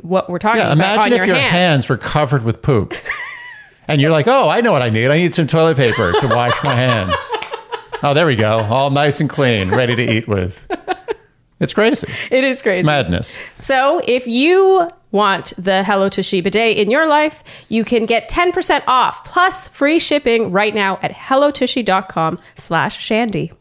[0.00, 0.96] what we're talking yeah, about.
[0.96, 1.52] Imagine if your, your hands.
[1.52, 2.94] hands were covered with poop,
[3.88, 5.10] and you're like, "Oh, I know what I need.
[5.10, 7.32] I need some toilet paper to wash my hands."
[8.02, 10.66] oh, there we go, all nice and clean, ready to eat with.
[11.60, 12.06] It's crazy.
[12.30, 12.80] It is crazy.
[12.80, 13.38] It's madness.
[13.56, 18.82] So if you want the Hello Tushy bidet in your life, you can get 10%
[18.86, 23.52] off plus free shipping right now at hellotushy.com slash shandy.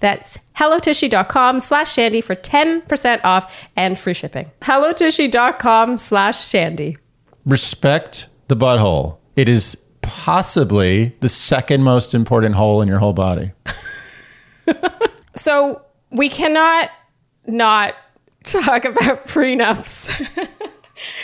[0.00, 4.50] That's hellotushy.com slash shandy for 10% off and free shipping.
[4.62, 6.98] hellotushy.com slash shandy.
[7.46, 9.18] Respect the butthole.
[9.36, 13.52] It is possibly the second most important hole in your whole body.
[15.36, 16.90] so we cannot
[17.46, 17.94] not
[18.44, 20.08] talk about prenups.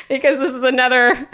[0.08, 1.28] because this is another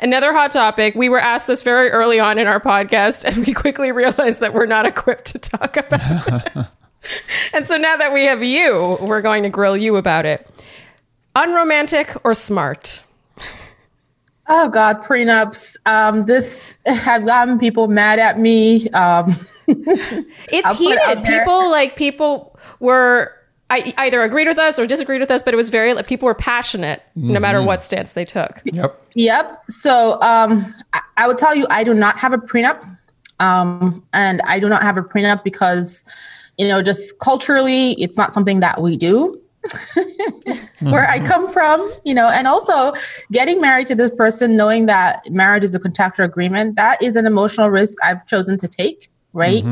[0.00, 0.94] another hot topic.
[0.94, 4.54] We were asked this very early on in our podcast, and we quickly realized that
[4.54, 6.66] we're not equipped to talk about it.
[7.52, 10.48] and so now that we have you, we're going to grill you about it.
[11.34, 13.02] Unromantic or smart?
[14.48, 15.76] Oh God, prenups.
[15.86, 18.88] Um, this have gotten people mad at me.
[18.90, 19.32] Um,
[19.66, 21.24] it's heated.
[21.24, 23.34] People like people were
[23.70, 26.26] I either agreed with us or disagreed with us, but it was very like people
[26.26, 27.66] were passionate no matter Mm-hmm.
[27.68, 28.60] what stance they took.
[28.64, 29.00] Yep.
[29.14, 29.62] Yep.
[29.68, 32.84] So um, I, I would tell you, I do not have a prenup.
[33.40, 36.04] Um, and I do not have a prenup because,
[36.58, 39.38] you know, just culturally, it's not something that we do.
[40.80, 42.92] Where I come from, you know, and also
[43.30, 47.24] getting married to this person, knowing that marriage is a contractual agreement, that is an
[47.24, 49.64] emotional risk I've chosen to take, right?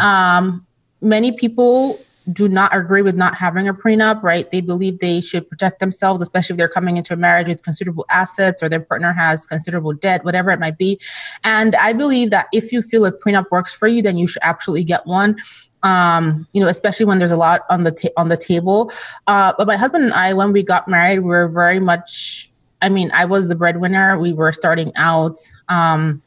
[0.00, 0.64] Um,
[1.00, 1.98] many people
[2.32, 4.50] do not agree with not having a prenup, right?
[4.50, 8.06] They believe they should protect themselves, especially if they're coming into a marriage with considerable
[8.10, 10.98] assets or their partner has considerable debt, whatever it might be.
[11.42, 14.42] And I believe that if you feel a prenup works for you, then you should
[14.42, 15.36] absolutely get one.
[15.82, 18.90] Um, you know, especially when there's a lot on the ta- on the table.
[19.26, 22.50] Uh, but my husband and I, when we got married, we were very much.
[22.80, 24.18] I mean, I was the breadwinner.
[24.18, 25.38] We were starting out.
[25.68, 26.22] Um,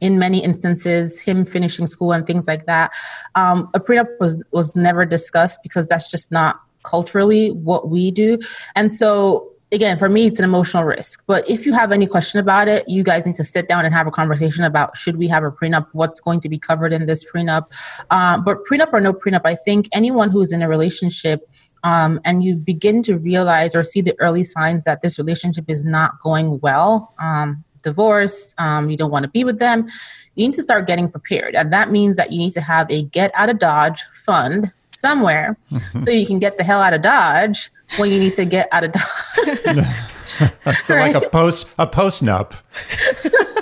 [0.00, 2.92] in many instances, him finishing school and things like that.
[3.34, 8.38] Um, a prenup was was never discussed because that's just not culturally what we do.
[8.74, 11.24] And so again, for me, it's an emotional risk.
[11.26, 13.92] But if you have any question about it, you guys need to sit down and
[13.92, 15.88] have a conversation about should we have a prenup?
[15.92, 17.64] What's going to be covered in this prenup?
[18.10, 21.48] Um, but prenup or no prenup, I think anyone who's in a relationship
[21.82, 25.84] um, and you begin to realize or see the early signs that this relationship is
[25.84, 29.86] not going well, um, divorce, um, you don't want to be with them,
[30.34, 31.54] you need to start getting prepared.
[31.54, 35.56] And that means that you need to have a get out of Dodge fund somewhere
[35.98, 38.84] so you can get the hell out of Dodge when you need to get out
[38.84, 40.26] of Dodge
[40.80, 42.52] So like a post a post nup.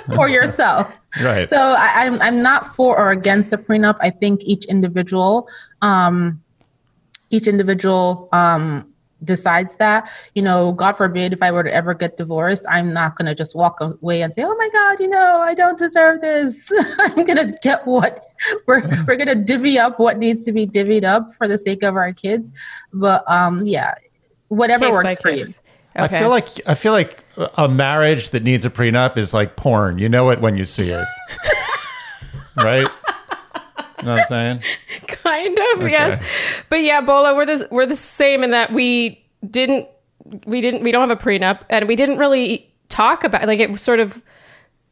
[0.15, 0.99] for yourself.
[1.23, 1.47] Right.
[1.47, 3.97] So I, I'm I'm not for or against a prenup.
[4.01, 5.47] I think each individual,
[5.81, 6.41] um,
[7.29, 8.91] each individual um,
[9.25, 10.09] decides that.
[10.35, 13.35] You know, God forbid if I were to ever get divorced, I'm not going to
[13.35, 17.23] just walk away and say, "Oh my God, you know, I don't deserve this." I'm
[17.23, 18.23] going to get what
[18.67, 21.83] we're we're going to divvy up what needs to be divvied up for the sake
[21.83, 22.51] of our kids.
[22.93, 23.95] But um, yeah,
[24.49, 25.45] whatever Case works for you.
[25.45, 25.59] case.
[25.95, 27.19] I feel like I feel like
[27.57, 29.97] a marriage that needs a prenup is like porn.
[29.97, 31.05] You know it when you see it.
[32.57, 32.87] right?
[33.99, 34.63] You know what I'm saying?
[35.07, 36.21] kind of yes
[36.69, 39.87] but yeah bola we're this we're the same in that we didn't
[40.45, 43.71] we didn't we don't have a prenup and we didn't really talk about like it
[43.71, 44.21] was sort of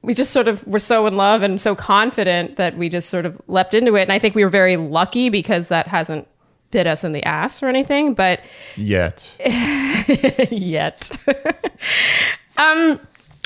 [0.01, 3.25] we just sort of were so in love and so confident that we just sort
[3.25, 6.27] of leapt into it and i think we were very lucky because that hasn't
[6.71, 8.39] bit us in the ass or anything but
[8.75, 9.37] Yet.
[10.51, 11.11] yet
[12.57, 12.99] um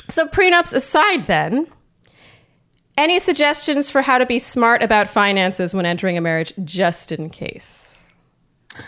[0.08, 1.66] so prenups aside then
[2.98, 7.30] any suggestions for how to be smart about finances when entering a marriage just in
[7.30, 8.12] case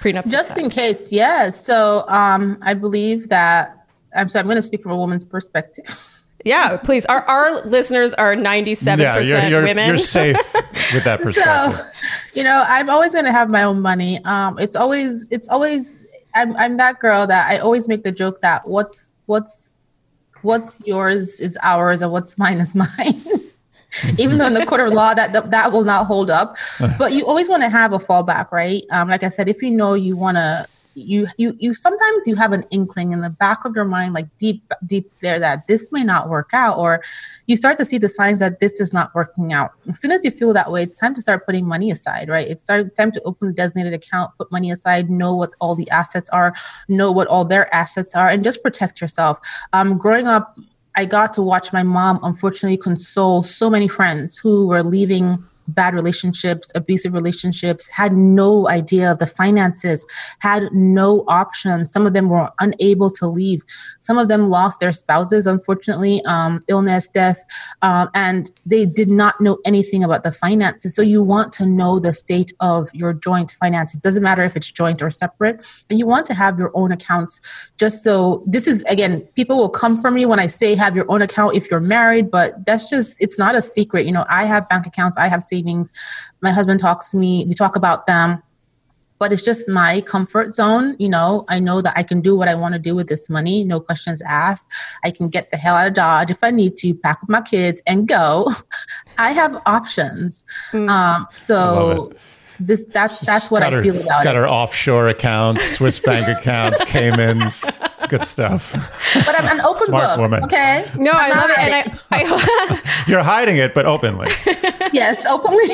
[0.03, 0.65] prenups just aside.
[0.65, 4.93] in case yes so um i believe that i'm sorry i'm going to speak from
[4.93, 5.85] a woman's perspective
[6.43, 7.05] Yeah, please.
[7.05, 9.89] Our our listeners are ninety seven Yeah, you're, percent you're, women.
[9.89, 10.37] you're safe
[10.95, 11.75] with that perspective.
[11.77, 11.85] so
[12.33, 15.97] you know i'm always going to have my own money um it's always it's always
[16.35, 19.77] I'm, I'm that girl that i always make the joke that what's what's
[20.41, 23.23] what's yours is ours and what's mine is mine
[24.19, 26.57] even though in the court of law that that, will not hold up.
[26.99, 28.83] But you always want to have a fallback right?
[28.91, 32.35] Um like i said if you know you want to you you you sometimes you
[32.35, 35.93] have an inkling in the back of your mind like deep deep there that this
[35.93, 37.01] may not work out or
[37.47, 39.73] you start to see the signs that this is not working out.
[39.89, 42.49] As soon as you feel that way it's time to start putting money aside right?
[42.49, 45.89] It's start, time to open a designated account put money aside know what all the
[45.91, 46.55] assets are
[46.89, 49.39] know what all their assets are and just protect yourself.
[49.73, 50.57] Um growing up
[50.97, 55.95] I got to watch my mom unfortunately console so many friends who were leaving bad
[55.95, 60.05] relationships, abusive relationships, had no idea of the finances,
[60.41, 61.91] had no options.
[61.91, 63.63] Some of them were unable to leave.
[64.01, 67.43] Some of them lost their spouses, unfortunately, um, illness, death,
[67.83, 70.95] um, and they did not know anything about the finances.
[70.95, 73.97] So you want to know the state of your joint finances.
[73.97, 75.67] It Doesn't matter if it's joint or separate.
[75.89, 77.41] And you want to have your own accounts
[77.79, 81.11] just so this is, again, people will come for me when I say have your
[81.11, 84.07] own account if you're married, but that's just, it's not a secret.
[84.07, 85.60] You know, I have bank accounts, I have savings.
[86.41, 88.43] My husband talks to me, we talk about them
[89.21, 90.97] but it's just my comfort zone.
[90.99, 93.29] You know, I know that I can do what I want to do with this
[93.31, 94.73] money, no questions asked.
[95.05, 97.43] I can get the hell out of Dodge if I need to, pack up my
[97.43, 98.51] kids and go.
[99.19, 100.45] I have options.
[100.73, 102.13] Um, love so
[102.61, 104.39] this that's that's what Got I her- feel she's about got it.
[104.39, 107.81] her offshore accounts, Swiss bank accounts, Caymans.
[107.83, 108.73] It's good stuff.
[109.27, 110.19] But I'm an open Smart book.
[110.19, 110.45] woman.
[110.45, 110.85] Okay.
[110.97, 114.29] no, I I'm love not it, and I, I You're hiding it, but openly.
[114.93, 115.65] yes, openly.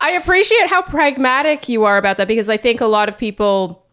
[0.00, 3.84] I appreciate how pragmatic you are about that because I think a lot of people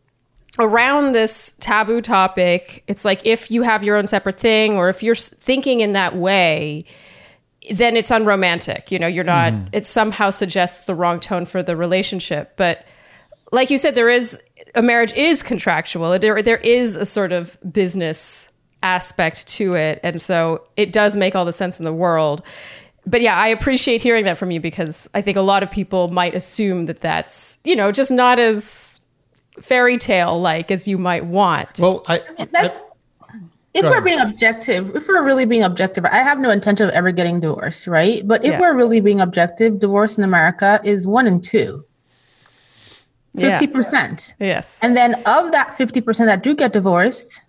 [0.59, 5.01] around this taboo topic, it's like if you have your own separate thing or if
[5.01, 6.83] you're thinking in that way,
[7.69, 8.91] then it's unromantic.
[8.91, 9.67] You know, you're not, mm-hmm.
[9.71, 12.53] it somehow suggests the wrong tone for the relationship.
[12.57, 12.85] But
[13.51, 14.41] like you said, there is
[14.75, 16.17] a marriage is contractual.
[16.17, 18.49] There, there is a sort of business
[18.83, 22.41] aspect to it, and so it does make all the sense in the world.
[23.05, 26.09] But yeah, I appreciate hearing that from you because I think a lot of people
[26.09, 28.99] might assume that that's you know just not as
[29.59, 31.79] fairy tale like as you might want.
[31.79, 32.21] Well, I,
[32.51, 32.79] That's
[33.73, 37.11] if we're being objective, if we're really being objective, I have no intention of ever
[37.11, 38.25] getting divorced, right?
[38.27, 38.59] But if Yeah.
[38.59, 41.85] we're really being objective, divorce in America is one in two.
[43.37, 44.35] 50%.
[44.39, 47.41] yes, And then of that 50% that do get divorced,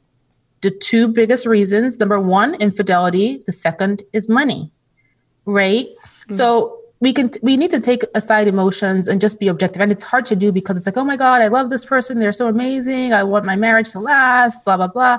[0.60, 4.70] the two biggest reasons number one, infidelity, the second is money,
[5.44, 5.88] right?
[6.28, 6.81] So mm-hmm.
[7.02, 9.82] We can we need to take aside emotions and just be objective.
[9.82, 12.20] And it's hard to do because it's like oh my god i love this person.
[12.20, 13.12] They're so amazing.
[13.12, 15.18] I want my marriage to last blah blah blah.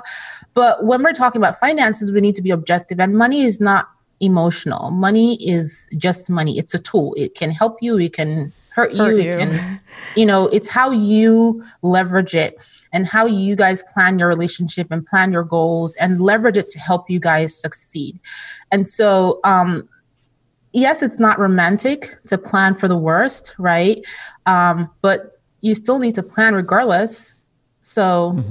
[0.54, 2.98] But when we're talking about finances we need to be objective.
[3.00, 4.92] And money is not emotional.
[4.92, 6.58] Money is just money.
[6.58, 7.12] It's a tool.
[7.18, 7.98] It can help you.
[7.98, 9.32] It can hurt you, Hurt it you.
[9.32, 9.80] can
[10.16, 12.56] you know it's how you leverage it
[12.94, 16.78] and how you guys plan your relationship and plan your goals and leverage it to
[16.78, 18.18] help you guys succeed.
[18.72, 19.86] And so um
[20.74, 24.06] yes it's not romantic to plan for the worst right
[24.46, 27.34] um but you still need to plan regardless
[27.80, 28.42] so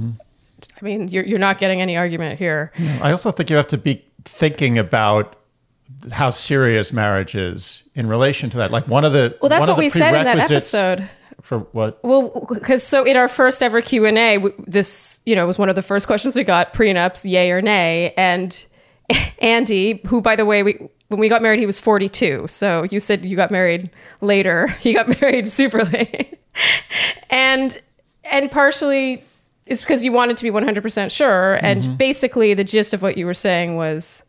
[0.80, 2.72] I mean you're you're not getting any argument here.
[3.02, 5.36] I also think you have to be thinking about
[6.12, 8.70] how serious marriage is in relation to that.
[8.70, 11.08] Like one of the Well, that's one what of the we said in that episode.
[11.40, 15.46] for what Well, because so in our first ever Q and A, this you know
[15.46, 18.14] was one of the first questions we got: prenups, yay or nay?
[18.16, 18.64] And
[19.40, 22.46] Andy, who by the way, we when we got married, he was forty two.
[22.48, 24.68] So you said you got married later.
[24.80, 26.38] He got married super late,
[27.30, 27.80] and
[28.30, 29.22] and partially
[29.64, 31.58] is because you wanted to be one hundred percent sure.
[31.62, 31.96] And mm-hmm.
[31.96, 34.24] basically, the gist of what you were saying was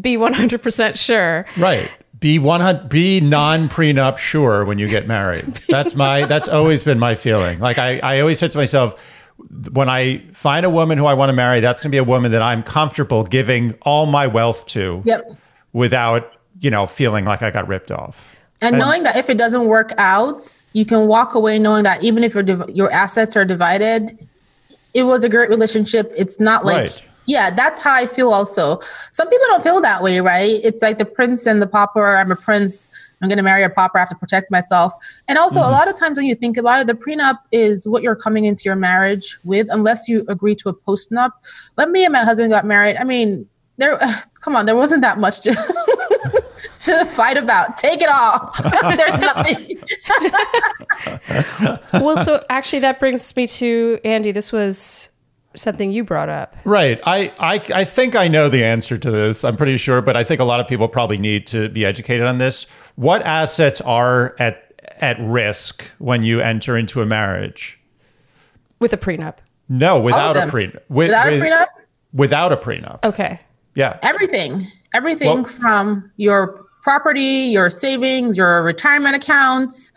[0.00, 1.46] be one hundred percent sure.
[1.56, 1.90] Right.
[2.18, 2.88] Be one hundred.
[2.88, 5.44] Be non prenup sure when you get married.
[5.68, 6.24] That's my.
[6.32, 7.60] That's always been my feeling.
[7.60, 9.22] Like I, I always said to myself,
[9.70, 12.04] when I find a woman who I want to marry, that's going to be a
[12.04, 15.30] woman that I'm comfortable giving all my wealth to, yep
[15.76, 18.34] without you know feeling like I got ripped off.
[18.62, 20.40] and knowing that if it doesn't work out
[20.72, 24.02] you can walk away knowing that even if your div- your assets are divided
[24.94, 26.10] it was a great relationship.
[26.16, 27.04] It's not like Right.
[27.26, 28.80] yeah that's how i feel also.
[29.12, 30.58] Some people don't feel that way right?
[30.68, 32.16] It's like the prince and the pauper.
[32.16, 32.90] I'm a prince.
[33.20, 33.98] I'm going to marry a pauper.
[33.98, 34.94] I have to protect myself.
[35.28, 35.72] And also a mm-hmm.
[35.72, 38.64] lot of times when you think about it the prenup is what you're coming into
[38.64, 41.32] your marriage with unless you agree to a postnup.
[41.74, 42.96] When me and my husband got married.
[42.96, 43.46] I mean
[43.78, 43.98] there
[44.40, 45.52] come on there wasn't that much to
[46.80, 48.50] to fight about take it all
[48.96, 49.78] there's nothing
[51.92, 54.32] well, so actually, that brings me to Andy.
[54.32, 55.10] This was
[55.54, 56.56] something you brought up.
[56.64, 57.00] Right.
[57.04, 59.44] I, I I think I know the answer to this.
[59.44, 62.26] I'm pretty sure, but I think a lot of people probably need to be educated
[62.26, 62.64] on this.
[62.96, 67.80] What assets are at at risk when you enter into a marriage?
[68.78, 69.36] with a prenup.
[69.70, 70.80] No, without a prenup.
[70.88, 71.66] With- without a prenup
[72.12, 73.04] Without a prenup.
[73.04, 73.40] Okay.
[73.76, 73.98] Yeah.
[74.02, 79.92] everything everything Well- from your property your savings your retirement accounts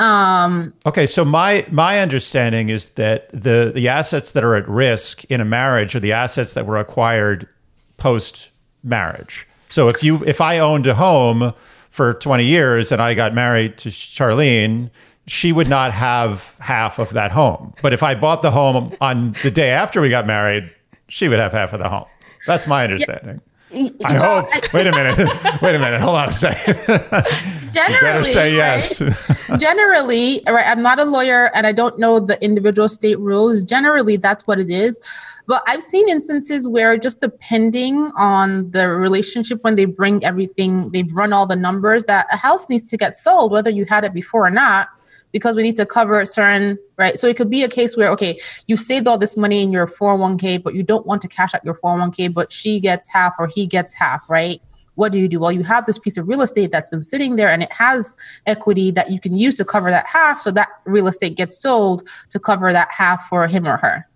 [0.00, 5.24] um Okay, so my my understanding is that the the assets that are at risk
[5.24, 7.48] in a marriage are the assets that were acquired
[7.96, 8.50] post
[8.84, 9.46] marriage.
[9.70, 11.54] So if you if I owned a home
[11.90, 14.90] for 20 years and I got married to Charlene,
[15.26, 17.72] she would not have half of that home.
[17.80, 20.70] But if I bought the home on the day after we got married,
[21.08, 22.04] she would have half of the home.
[22.46, 23.40] That's my understanding.
[23.72, 24.72] I well, hope.
[24.72, 25.18] Wait a minute.
[25.62, 26.00] Wait a minute.
[26.00, 26.76] Hold on a second.
[27.76, 29.00] generally Better say yes.
[29.00, 29.60] right?
[29.60, 34.16] generally right i'm not a lawyer and i don't know the individual state rules generally
[34.16, 34.98] that's what it is
[35.46, 41.12] but i've seen instances where just depending on the relationship when they bring everything they've
[41.14, 44.14] run all the numbers that a house needs to get sold whether you had it
[44.14, 44.88] before or not
[45.36, 47.18] because we need to cover certain right?
[47.18, 49.86] So it could be a case where okay you saved all this money in your
[49.86, 53.46] 401k but you don't want to cash out your 401k but she gets half or
[53.46, 54.62] he gets half right?
[54.94, 55.38] What do you do?
[55.38, 58.16] Well you have this piece of real estate that's been sitting there and it has
[58.46, 60.40] equity that you can use to cover that half.
[60.40, 64.08] So that real estate gets sold to cover that half for him or her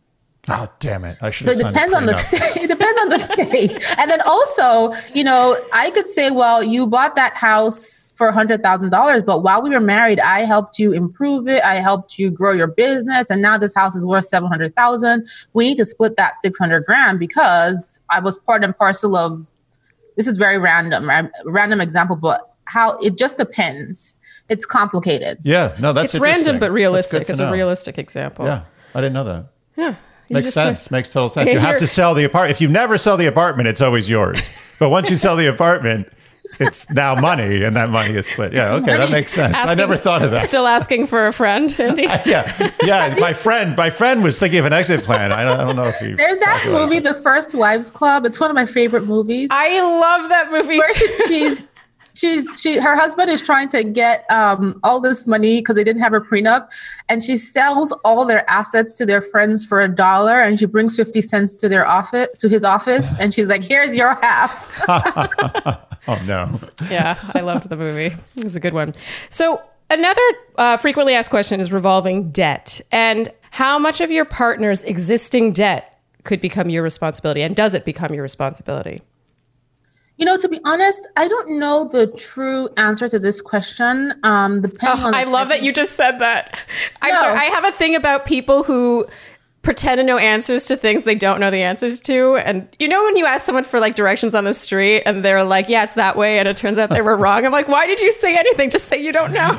[0.52, 1.16] Oh damn it!
[1.22, 1.44] I should.
[1.44, 2.56] so have it depends on the state.
[2.64, 3.98] It depends on the state.
[3.98, 8.32] And then also, you know, I could say, well, you bought that house for a
[8.32, 11.62] hundred thousand dollars, but while we were married, I helped you improve it.
[11.62, 15.28] I helped you grow your business, and now this house is worth seven hundred thousand.
[15.52, 19.46] We need to split that six hundred grand because I was part and parcel of.
[20.16, 21.30] This is very random, right?
[21.44, 24.16] Random example, but how it just depends.
[24.48, 25.38] It's complicated.
[25.44, 27.20] Yeah, no, that's It's random but realistic.
[27.20, 28.46] good to It's a realistic example.
[28.46, 29.46] Yeah, I didn't know that.
[29.76, 29.94] Yeah.
[30.30, 30.90] You Makes just, sense.
[30.92, 31.50] Makes total sense.
[31.52, 32.52] You have to sell the apartment.
[32.52, 34.48] If you never sell the apartment, it's always yours.
[34.78, 36.06] But once you sell the apartment,
[36.60, 38.52] it's now money, and that money is split.
[38.52, 39.56] Yeah, okay, that makes sense.
[39.58, 40.46] I never thought of that.
[40.46, 42.04] Still asking for a friend, Andy.
[42.04, 43.14] yeah, yeah.
[43.20, 45.32] My friend, my friend was thinking of an exit plan.
[45.32, 46.12] I don't, I don't know if he.
[46.16, 48.24] There's that movie, The First Wives Club.
[48.24, 49.48] It's one of my favorite movies.
[49.52, 50.78] I love that movie.
[50.78, 51.66] where she, she's
[52.14, 56.02] she's she her husband is trying to get um all this money because they didn't
[56.02, 56.68] have a prenup
[57.08, 60.96] and she sells all their assets to their friends for a dollar and she brings
[60.96, 64.68] 50 cents to their office to his office and she's like here's your half
[66.08, 66.58] Oh no.
[66.90, 68.16] yeah, I loved the movie.
[68.36, 68.94] It was a good one.
[69.28, 70.20] So, another
[70.56, 76.00] uh, frequently asked question is revolving debt and how much of your partner's existing debt
[76.24, 79.02] could become your responsibility, and does it become your responsibility?
[80.20, 84.60] You know to be honest i don't know the true answer to this question um
[84.60, 86.58] depending Oh, on I love that you just said that.
[87.02, 87.20] I'm No.
[87.20, 87.38] sorry.
[87.38, 89.06] I have a thing about people who
[89.62, 92.36] pretend to know answers to things they don't know the answers to.
[92.36, 95.44] And you know when you ask someone for like directions on the street and they're
[95.44, 97.44] like, "Yeah, it's that way," and it turns out they were wrong.
[97.44, 98.70] I'm like, "Why did you say anything?
[98.70, 99.50] Just say you don't know."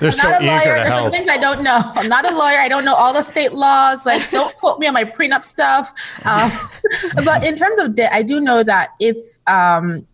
[0.00, 0.62] They're I'm so not a eager lawyer.
[0.62, 1.80] to There's some things I don't know.
[1.94, 2.58] I'm not a lawyer.
[2.58, 4.04] I don't know all the state laws.
[4.04, 5.92] Like, don't quote me on my prenup stuff.
[6.26, 6.52] Um,
[7.24, 9.16] but in terms of debt, I do know that if,
[9.46, 10.06] um,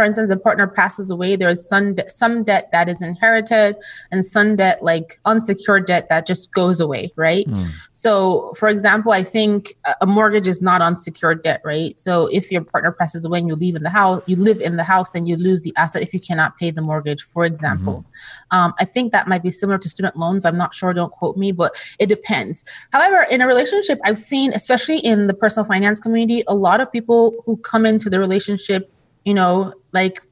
[0.00, 3.76] for instance, a partner passes away, there is some de- some debt that is inherited,
[4.10, 7.44] and some debt, like unsecured debt, that just goes away, right?
[7.92, 12.00] So, for example, I think a- mortgage is not unsecured debt, right?
[12.00, 14.78] So, if your partner passes away and you live in the house, you live in
[14.78, 18.06] the house, then you lose the asset if you cannot pay the mortgage, for example.
[18.52, 20.46] Um, I think that might be similar to student loans.
[20.46, 20.94] I'm not sure.
[20.94, 22.64] Don't quote me, but it depends.
[22.90, 26.90] However, in a relationship, I've seen, especially in the personal finance community, a lot of
[26.90, 28.90] people who come into the relationship,
[29.24, 30.22] you know, like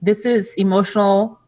[0.00, 1.38] this is emotional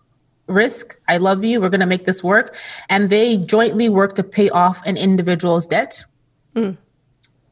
[0.46, 0.98] risk.
[1.08, 1.60] I love you.
[1.60, 2.56] We're going to make this work.
[2.88, 6.04] And they jointly work to pay off an individual's debt.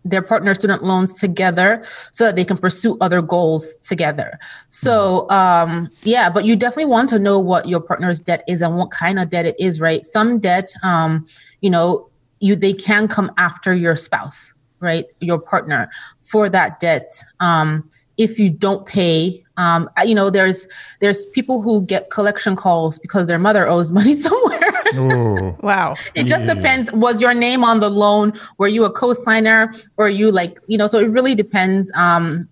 [0.05, 4.39] Their partner student loans together so that they can pursue other goals together.
[4.69, 8.77] So, um, yeah, but you definitely want to know what your partner's debt is and
[8.77, 10.05] what kind of debt it is, right?
[10.05, 11.25] Some debt, um,
[11.61, 12.09] you know,
[12.41, 15.05] you they can come after your spouse, right?
[15.21, 15.89] Your partner
[16.21, 17.09] for that debt.
[17.39, 17.89] Um,
[18.19, 20.69] if you don't pay, um, you know, there's
[21.01, 24.59] there's people who get collection calls because their mother owes money somewhere.
[24.95, 25.57] Ooh.
[25.63, 25.95] Wow.
[26.15, 26.91] It just depends.
[26.93, 28.33] Was your name on the loan?
[28.59, 32.49] Were you a co-signer or you like, you know, so it really depends um,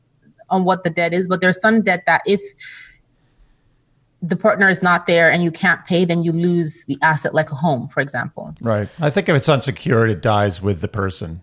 [0.48, 1.26] on what the debt is.
[1.26, 2.40] But there's some debt that if
[4.22, 7.50] the partner is not there and you can't pay, then you lose the asset like
[7.50, 8.54] a home, for example.
[8.60, 8.88] Right.
[9.00, 11.42] I think if it's unsecured, it dies with the person.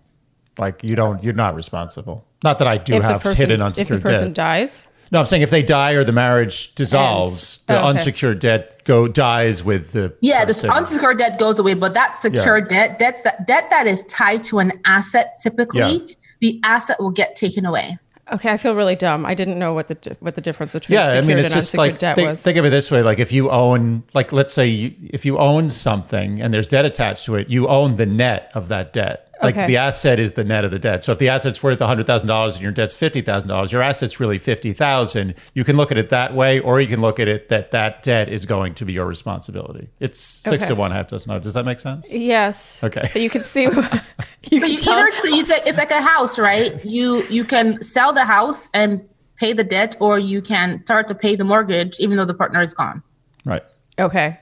[0.60, 2.26] Like you don't, you're not responsible.
[2.44, 4.36] Not that I do If the have person, hidden if the person debt.
[4.36, 7.88] dies, No, I'm saying if they die or the marriage dissolves, the Oh, okay.
[7.90, 10.70] unsecured debt go dies with the Yeah, the person.
[10.70, 14.60] unsecured debt goes away, but that secured debt, that's that debt that is tied to
[14.60, 15.38] an asset.
[15.42, 16.14] Typically, Yeah.
[16.42, 17.98] the asset will get taken away.
[18.34, 19.26] okay, I feel really dumb.
[19.26, 21.74] I didn't know what the what the difference between yeah, I mean, it's and just
[21.74, 22.44] unsecured like debt think, was.
[22.44, 25.38] think of it this way: like if you own, like let's say you, if you
[25.38, 29.27] own something and there's debt attached to it, you own the net of that debt.
[29.42, 29.68] Like Okay.
[29.68, 31.04] the asset is the net of the debt.
[31.04, 33.82] So if the asset's worth hundred thousand dollars and your debt's fifty thousand dollars, your
[33.82, 35.36] asset's really fifty thousand.
[35.54, 38.02] You can look at it that way, or you can look at it that that
[38.04, 39.90] debt is going to be your responsibility.
[40.00, 40.74] It's six Okay.
[40.74, 41.40] to one, half dozen.
[41.42, 42.12] Does that make sense?
[42.12, 42.84] yes.
[42.84, 43.08] Okay.
[43.14, 43.64] But you can see.
[43.66, 46.84] you So can you tell- either so it's like it's like a house, right?
[46.86, 51.16] You you can sell the house and pay the debt, or you can start to
[51.16, 53.04] pay the mortgage even though the partner is gone.
[53.46, 53.64] Right.
[54.00, 54.40] Okay.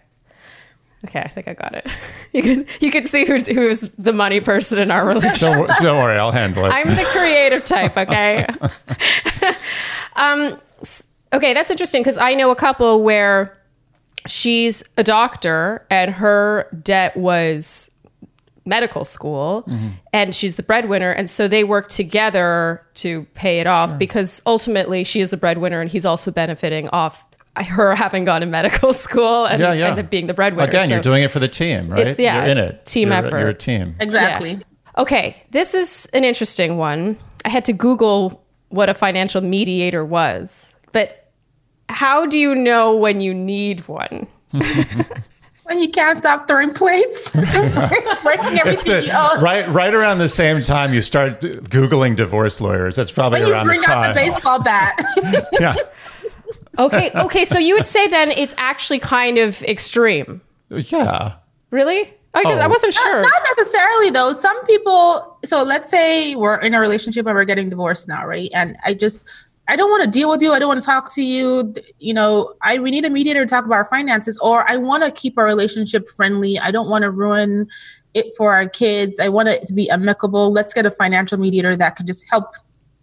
[1.05, 1.87] Okay, I think I got it.
[2.33, 5.53] You can you can see who who is the money person in our relationship.
[5.53, 6.69] Don't, don't worry, I'll handle it.
[6.69, 8.45] I'm the creative type, okay?
[10.17, 10.57] um
[11.31, 13.57] okay, that's interesting cuz I know a couple where
[14.27, 17.89] she's a doctor and her debt was
[18.65, 19.65] medical school
[20.11, 25.03] and she's the breadwinner and so they work together to pay it off because ultimately
[25.03, 27.23] she is the breadwinner and he's also benefiting off
[27.57, 29.95] her having gone to medical school and, yeah, yeah.
[29.95, 30.67] and being the breadwinner.
[30.69, 31.99] Again, So- you're doing it for the team, right?
[32.01, 32.85] It's- yeah, you're in it.
[32.85, 33.39] team You're- effort.
[33.39, 33.95] You're a team.
[33.99, 34.59] Exactly.
[34.97, 37.17] Okay, this is an interesting one.
[37.43, 41.31] I had to Google what a financial mediator was, but
[41.89, 44.27] how do you know when you need one?
[45.67, 47.31] When you can't stop throwing plates,
[48.21, 49.41] breaking everything the, you own.
[49.43, 52.95] right, right around the same time you start googling divorce lawyers.
[52.95, 54.13] That's probably When you around bring the out time.
[54.13, 54.93] the baseball bat.
[55.59, 55.73] yeah,
[56.77, 60.41] Okay, okay, so you would say then it's actually kind of extreme.
[60.69, 61.35] yeah.
[61.71, 62.13] Really?
[62.33, 62.69] I, just, I Oh.
[62.69, 63.21] wasn't sure.
[63.21, 64.33] Not necessarily though.
[64.33, 65.37] Some people.
[65.45, 68.49] So let's say we're in a relationship and we're getting divorced now, right?
[68.53, 69.29] And I just.
[69.67, 70.51] I don't want to deal with you.
[70.51, 71.73] I don't want to talk to you.
[71.97, 75.03] You know, I we need a mediator to talk about our finances, or I want
[75.03, 76.59] to keep our relationship friendly.
[76.59, 77.67] I don't want to ruin
[78.13, 79.19] it for our kids.
[79.19, 80.51] I want it to be amicable.
[80.51, 82.51] Let's get a financial mediator that could just help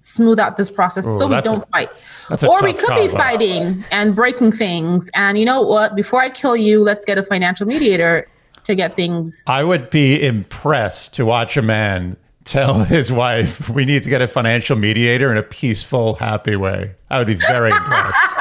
[0.03, 1.89] smooth out this process Ooh, so we don't fight.
[2.31, 3.17] Or we tough could be combo.
[3.17, 5.11] fighting and breaking things.
[5.15, 5.95] And you know what?
[5.95, 8.29] Before I kill you, let's get a financial mediator
[8.65, 9.45] to get things.
[9.49, 14.23] I would be impressed to watch a man tell his wife, "We need to get
[14.23, 18.35] a financial mediator in a peaceful, happy way." I would be very impressed.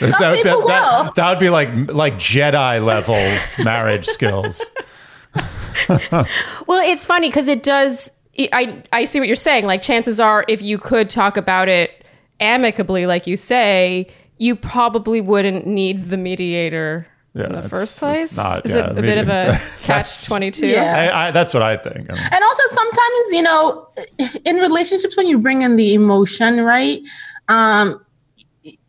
[0.00, 4.70] That, that, people that, that would be like like Jedi level marriage skills.
[6.66, 8.10] Well, it's funny because it does.
[8.38, 9.66] I I see what you're saying.
[9.66, 12.04] Like, chances are, if you could talk about it
[12.40, 14.08] amicably, like you say,
[14.38, 18.24] you probably wouldn't need the mediator Yeah, in the first place.
[18.30, 20.66] it's not- Is yeah, it a bit of a catch twenty two?
[20.66, 21.10] Yeah.
[21.12, 21.96] I, I, that's what I think.
[21.96, 23.88] I mean, And also sometimes, you know,
[24.44, 27.00] in relationships when you bring in the emotion, right?
[27.48, 28.00] Um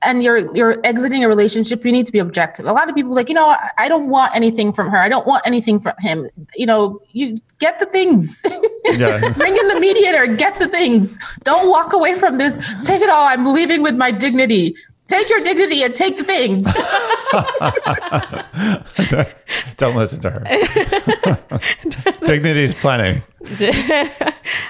[0.04, 2.66] and you're you're exiting a relationship, you need to be objective.
[2.66, 4.98] A lot of people like, you know, I, I don't want anything from her.
[4.98, 6.30] I don't want anything from him.
[6.56, 8.44] You know, you get the things.
[8.88, 9.34] Yeah.
[9.34, 11.18] bring in the mediator, get the things.
[11.44, 12.76] Don't walk away from this.
[12.86, 13.28] Take it all.
[13.28, 14.76] I'm leaving with my dignity.
[15.08, 16.66] Take your dignity and take the things.
[19.78, 20.44] don't listen to her.
[22.26, 23.24] Dignity is plenty.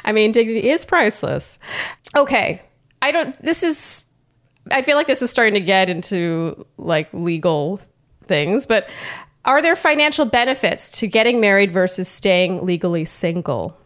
[0.05, 1.59] I mean, dignity is priceless.
[2.15, 2.61] Okay.
[3.01, 4.04] I don't, this is,
[4.71, 7.79] I feel like this is starting to get into like legal
[8.23, 8.89] things, but
[9.45, 13.77] are there financial benefits to getting married versus staying legally single?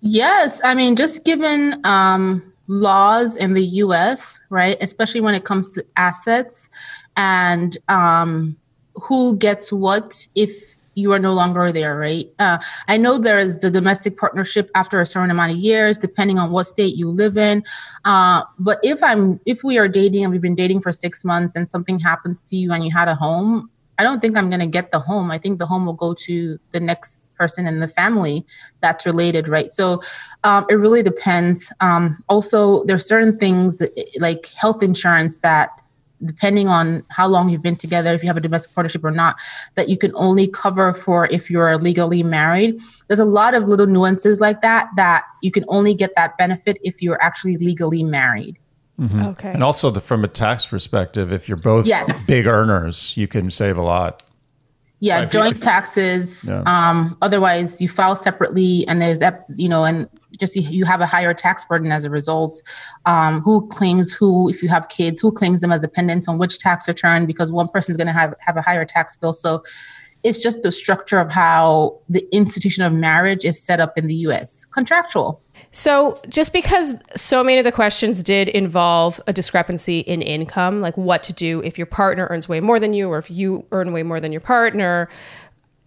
[0.00, 5.70] Yes, I mean, just given um, laws in the U.S., right, especially when it comes
[5.70, 6.68] to assets
[7.16, 8.56] and um,
[8.94, 12.26] who gets what if you are no longer there, right?
[12.38, 16.38] Uh, I know there is the domestic partnership after a certain amount of years, depending
[16.38, 17.62] on what state you live in.
[18.04, 21.54] Uh, but if I'm, if we are dating and we've been dating for six months
[21.54, 24.60] and something happens to you and you had a home, I don't think I'm going
[24.60, 25.30] to get the home.
[25.30, 28.44] I think the home will go to the next person in the family
[28.80, 29.70] that's related, right?
[29.70, 30.00] So
[30.44, 31.72] um, it really depends.
[31.80, 33.82] Um, also, there's certain things
[34.18, 35.70] like health insurance that
[36.24, 39.36] depending on how long you've been together, if you have a domestic partnership or not,
[39.74, 42.80] that you can only cover for if you're legally married.
[43.08, 46.78] There's a lot of little nuances like that that you can only get that benefit
[46.82, 48.58] if you're actually legally married.
[48.98, 49.50] Okay.
[49.52, 52.26] And also, the, from a tax perspective, if you're both Yes.
[52.26, 54.22] big earners, you can save a lot.
[55.00, 56.46] Yeah, Right, joint if- taxes.
[56.48, 56.62] Yeah.
[56.64, 60.08] Um, otherwise, you file separately, and there's that, you know, and
[60.38, 62.60] just you, have a higher tax burden as a result.
[63.04, 64.48] Um, who claims who?
[64.48, 67.26] If you have kids, who claims them as dependents on which tax return?
[67.26, 69.34] Because one person is going to have have a higher tax bill.
[69.34, 69.62] So
[70.22, 74.14] it's just the structure of how the institution of marriage is set up in the
[74.14, 74.64] U.S.
[74.64, 75.40] Contractual.
[75.70, 80.96] So, just because so many of the questions did involve a discrepancy in income, like
[80.96, 83.92] what to do if your partner earns way more than you or if you earn
[83.92, 85.08] way more than your partner,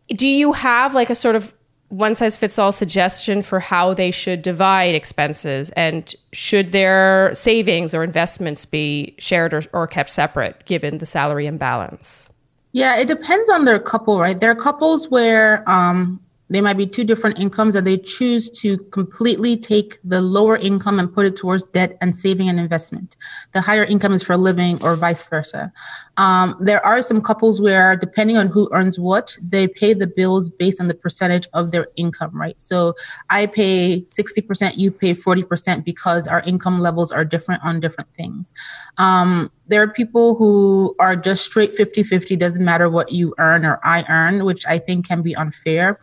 [0.09, 1.53] do you have like a sort of
[1.89, 5.71] one size fits all suggestion for how they should divide expenses?
[5.71, 11.45] And should their savings or investments be shared or, or kept separate given the salary
[11.45, 12.29] imbalance?
[12.71, 14.39] Yeah, it depends on their couple, right?
[14.39, 16.19] There are couples where um,
[16.49, 20.99] they might be two different incomes and they choose to completely take the lower income
[20.99, 23.15] and put it towards debt and saving and investment.
[23.51, 25.71] The higher income is for living or vice versa.
[26.17, 30.49] Um, there are some couples where, depending on who earns what, they pay the bills
[30.49, 32.59] based on the percentage of their income, right?
[32.59, 32.95] So
[33.29, 38.51] I pay 60%, you pay 40% because our income levels are different on different things.
[38.97, 43.65] Um, there are people who are just straight 50 50, doesn't matter what you earn
[43.65, 45.99] or I earn, which I think can be unfair.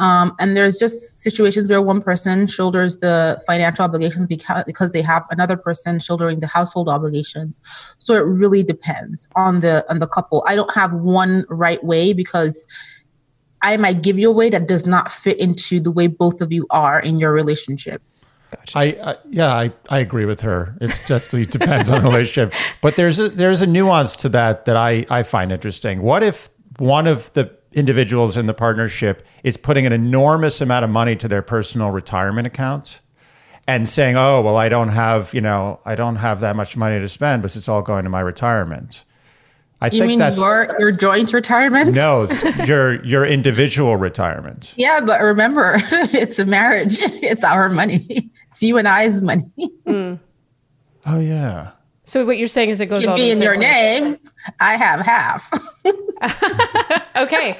[0.00, 5.02] Um, and there's just situations where one person shoulders the financial obligations because, because they
[5.02, 7.60] have another person shouldering the household obligations.
[7.98, 10.42] So it really depends on the on the couple.
[10.48, 12.66] I don't have one right way because
[13.60, 16.50] I might give you a way that does not fit into the way both of
[16.50, 18.02] you are in your relationship.
[18.74, 20.76] I, I yeah, I, I agree with her.
[20.80, 24.76] It definitely depends on the relationship, but there's a there's a nuance to that that
[24.78, 26.00] I I find interesting.
[26.00, 26.48] What if
[26.78, 31.28] one of the individuals in the partnership is putting an enormous amount of money to
[31.28, 33.00] their personal retirement accounts
[33.66, 36.98] and saying, "Oh, well, I don't have you know I don't have that much money
[36.98, 39.04] to spend, but it's all going to my retirement."
[39.82, 41.94] I You think mean that's your your joint retirement?
[41.94, 44.74] no it's your your individual retirement.
[44.76, 45.74] Yeah, but remember,
[46.12, 47.00] it's a marriage.
[47.22, 48.30] It's our money.
[48.48, 49.44] It's you and I's money.
[49.86, 50.14] Hmm.
[51.06, 51.70] Oh yeah.
[52.10, 54.00] So, what you're saying is it goes It all be in your place.
[54.00, 54.18] name.
[54.60, 55.48] I have half.
[57.16, 57.56] Okay.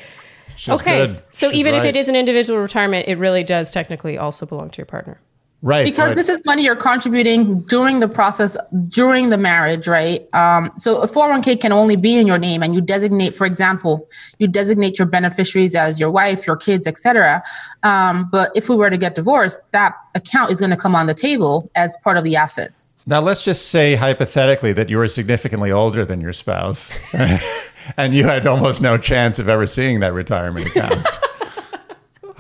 [0.56, 1.06] She's okay.
[1.06, 1.10] good.
[1.30, 4.70] So She's even if it is an individual retirement, it really does technically also belong
[4.70, 5.20] to your partner.
[5.62, 5.84] Right.
[5.84, 6.16] because right.
[6.16, 8.56] this is money you're contributing during the process
[8.88, 12.74] during the marriage right um, so a 401k can only be in your name and
[12.74, 14.08] you designate for example
[14.38, 17.42] you designate your beneficiaries as your wife your kids etc
[17.82, 21.06] um, but if we were to get divorced that account is going to come on
[21.06, 25.08] the table as part of the assets Now, let's just say hypothetically that you were
[25.08, 26.94] significantly older than your spouse
[27.96, 31.06] and you had almost no chance of ever seeing that retirement account.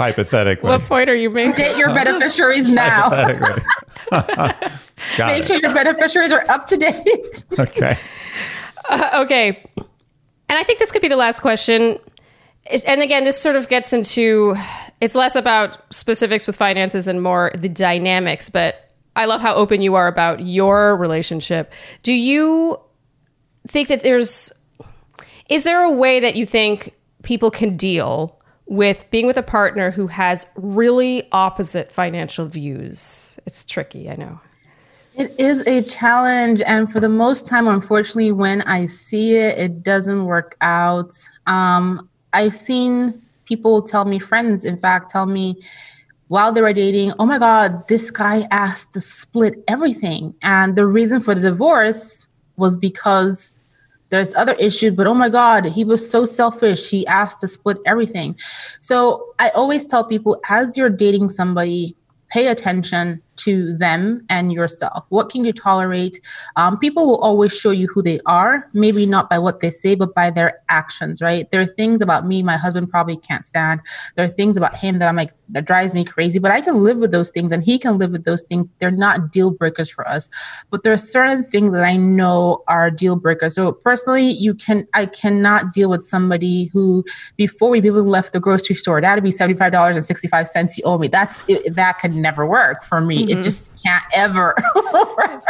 [0.00, 0.68] hypothetically.
[0.68, 1.52] What point are you making?
[1.52, 3.62] date your beneficiaries now Hypothetically.
[5.16, 5.46] Got make it.
[5.46, 7.98] sure your beneficiaries are up to date Okay.
[8.88, 9.62] Uh, okay.
[9.78, 11.98] And I think this could be the last question.
[12.70, 14.56] It- And again, this sort of gets into
[15.00, 19.80] it's less about specifics with finances and more the dynamics, but I love how open
[19.82, 21.72] you are about your relationship.
[22.02, 22.80] Do you
[23.68, 24.52] think that there's
[25.48, 28.39] is there a way that you think people can deal
[28.70, 33.38] with being with a partner who has really opposite financial views?
[33.44, 34.40] It's tricky, I know.
[35.16, 36.62] It is a challenge.
[36.64, 41.12] And for the most time, unfortunately, when I see it, it doesn't work out.
[41.48, 45.56] Um, I've seen people tell me, friends, in fact, tell me
[46.28, 50.32] while they were dating, oh my God, this guy asked to split everything.
[50.42, 53.62] And the reason for the divorce was because
[54.10, 56.90] there's other issues, but oh my God, he was so selfish.
[56.90, 58.36] He asked to split everything.
[58.80, 61.96] So I always tell people as you're dating somebody,
[62.30, 65.06] pay attention to them and yourself.
[65.08, 66.20] What can you tolerate?
[66.56, 69.94] Um, people will always show you who they are, maybe not by what they say,
[69.94, 71.50] but by their actions, right?
[71.50, 73.80] There are things about me my husband probably can't stand.
[74.14, 76.76] There are things about him that I'm like, that drives me crazy, but I can
[76.76, 78.70] live with those things and he can live with those things.
[78.78, 80.28] They're not deal breakers for us.
[80.70, 83.54] But there are certain things that I know are deal breakers.
[83.56, 87.04] So personally, you can, I cannot deal with somebody who,
[87.36, 91.08] before we've even left the grocery store, that'd be $75.65 you owe me.
[91.08, 93.29] That's, it, that could never work for me.
[93.30, 95.42] It just can't ever work.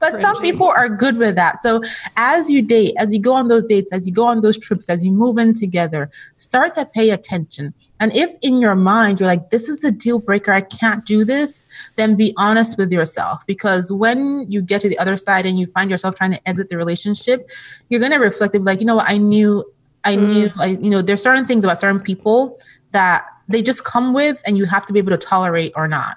[0.00, 1.60] But some people are good with that.
[1.60, 1.80] So
[2.16, 4.88] as you date, as you go on those dates, as you go on those trips,
[4.88, 7.74] as you move in together, start to pay attention.
[8.00, 11.24] And if in your mind you're like, this is a deal breaker, I can't do
[11.24, 11.66] this,
[11.96, 13.42] then be honest with yourself.
[13.46, 16.68] Because when you get to the other side and you find yourself trying to exit
[16.68, 17.48] the relationship,
[17.88, 19.64] you're going to reflect and be like, you know what, I knew,
[20.04, 22.54] I knew, I, you know, there's certain things about certain people
[22.92, 26.16] that they just come with and you have to be able to tolerate or not.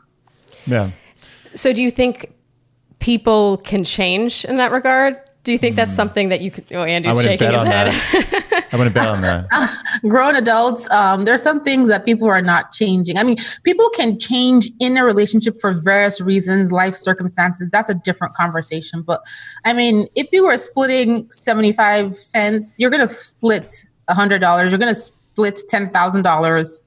[0.68, 0.92] Yeah.
[1.56, 2.32] So do you think
[3.00, 5.18] people can change in that regard?
[5.44, 6.66] Do you think that's something that you could?
[6.72, 6.82] Oh, Hmm.
[6.82, 7.92] I Andy's shaking bet his on head.
[7.94, 8.68] that.
[8.74, 9.48] I wouldn't bet on that.
[10.10, 14.20] grown adults um, there's some things that people are not changing i mean people can
[14.20, 19.22] change in a relationship for various reasons life circumstances that's a different conversation but
[19.66, 24.94] i mean if you were splitting 75 cents you're going to split $100 you're going
[24.94, 26.84] to split $10000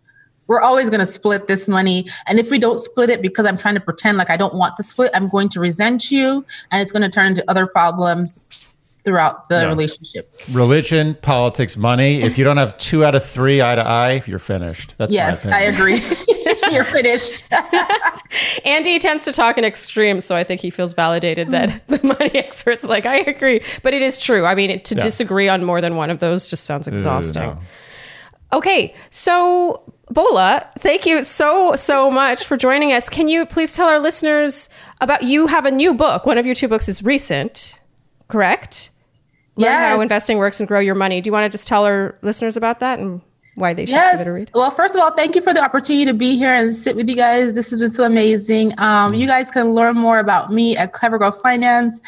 [0.51, 3.57] we're always going to split this money and if we don't split it because i'm
[3.57, 6.83] trying to pretend like i don't want the split i'm going to resent you and
[6.83, 8.67] it's going to turn into other problems
[9.05, 9.69] throughout the Yeah.
[9.69, 12.21] relationship Religion, politics, money.
[12.23, 14.95] If you don't have two out of three eye to eye, you're finished.
[14.99, 16.03] That's yes i agree
[16.73, 17.49] you're finished
[18.65, 21.95] Andy tends to talk in extremes, so I think he feels validated that hmm.
[21.95, 23.61] the money experts like I agree.
[23.83, 24.45] But it is true.
[24.45, 25.01] I mean, to Yeah.
[25.01, 27.43] disagree on more than one of those just sounds exhausting.
[27.43, 27.59] no.
[28.53, 33.09] Okay, so Bola, thank you so so much for joining us.
[33.09, 34.69] Can you please tell our listeners
[35.01, 36.27] about you have a new book.
[36.27, 37.81] One of your two books is recent,
[38.29, 38.91] correct?
[39.57, 39.95] Learn Yes.
[39.95, 41.21] how investing works and grow your money.
[41.21, 43.21] Do you want to just tell our listeners about that and
[43.61, 44.27] why they should give it a Yes.
[44.29, 44.51] read?
[44.55, 47.09] Well, first of all, thank you for the opportunity to be here and sit with
[47.09, 47.55] you guys.
[47.55, 48.73] This has been so amazing.
[48.79, 52.01] Um, you guys can learn more about me at Clever Girl Finance.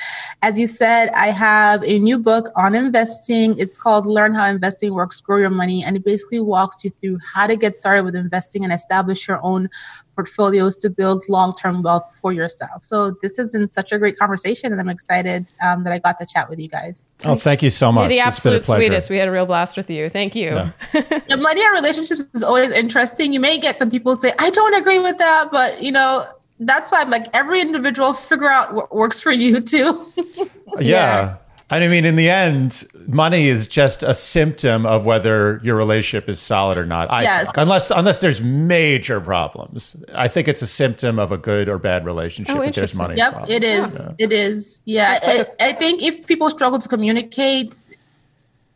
[0.43, 3.59] As you said, I have a new book on investing.
[3.59, 5.85] It's called Learn How Investing Works, Grow Your Money.
[5.85, 9.41] And it basically walks you through how to get started with investing and establish your
[9.43, 9.69] own
[10.15, 12.85] portfolios to build long term wealth for yourself.
[12.85, 16.19] So, this has been such a great conversation, and I'm excited um, that I got
[16.19, 17.13] to chat with you guys.
[17.25, 18.03] Oh, thank you so much.
[18.03, 19.11] You're the It's been a absolute sweetest.
[19.11, 20.09] We had a real blast with you.
[20.09, 20.73] Thank you.
[21.29, 23.33] Yeah, money and relationships is always interesting.
[23.33, 26.25] You may get some people say, I don't agree with that, but you know,
[26.61, 30.13] that's why I'm like every individual figure out what works for you too.
[30.81, 31.37] Yeah.
[31.73, 36.29] And I mean, in the end, money is just a symptom of whether your relationship
[36.29, 37.11] is solid or not.
[37.11, 37.45] I Yes.
[37.47, 37.57] think.
[37.57, 40.05] Unless unless there's major problems.
[40.15, 43.03] I think it's a symptom of a good or bad relationship Oh, if there's interesting.
[43.03, 43.17] money.
[43.17, 43.55] yep, problems.
[43.55, 44.09] it is.
[44.19, 44.83] It is.
[44.85, 45.19] Yeah.
[45.19, 47.75] That's I, I think if people struggle to communicate,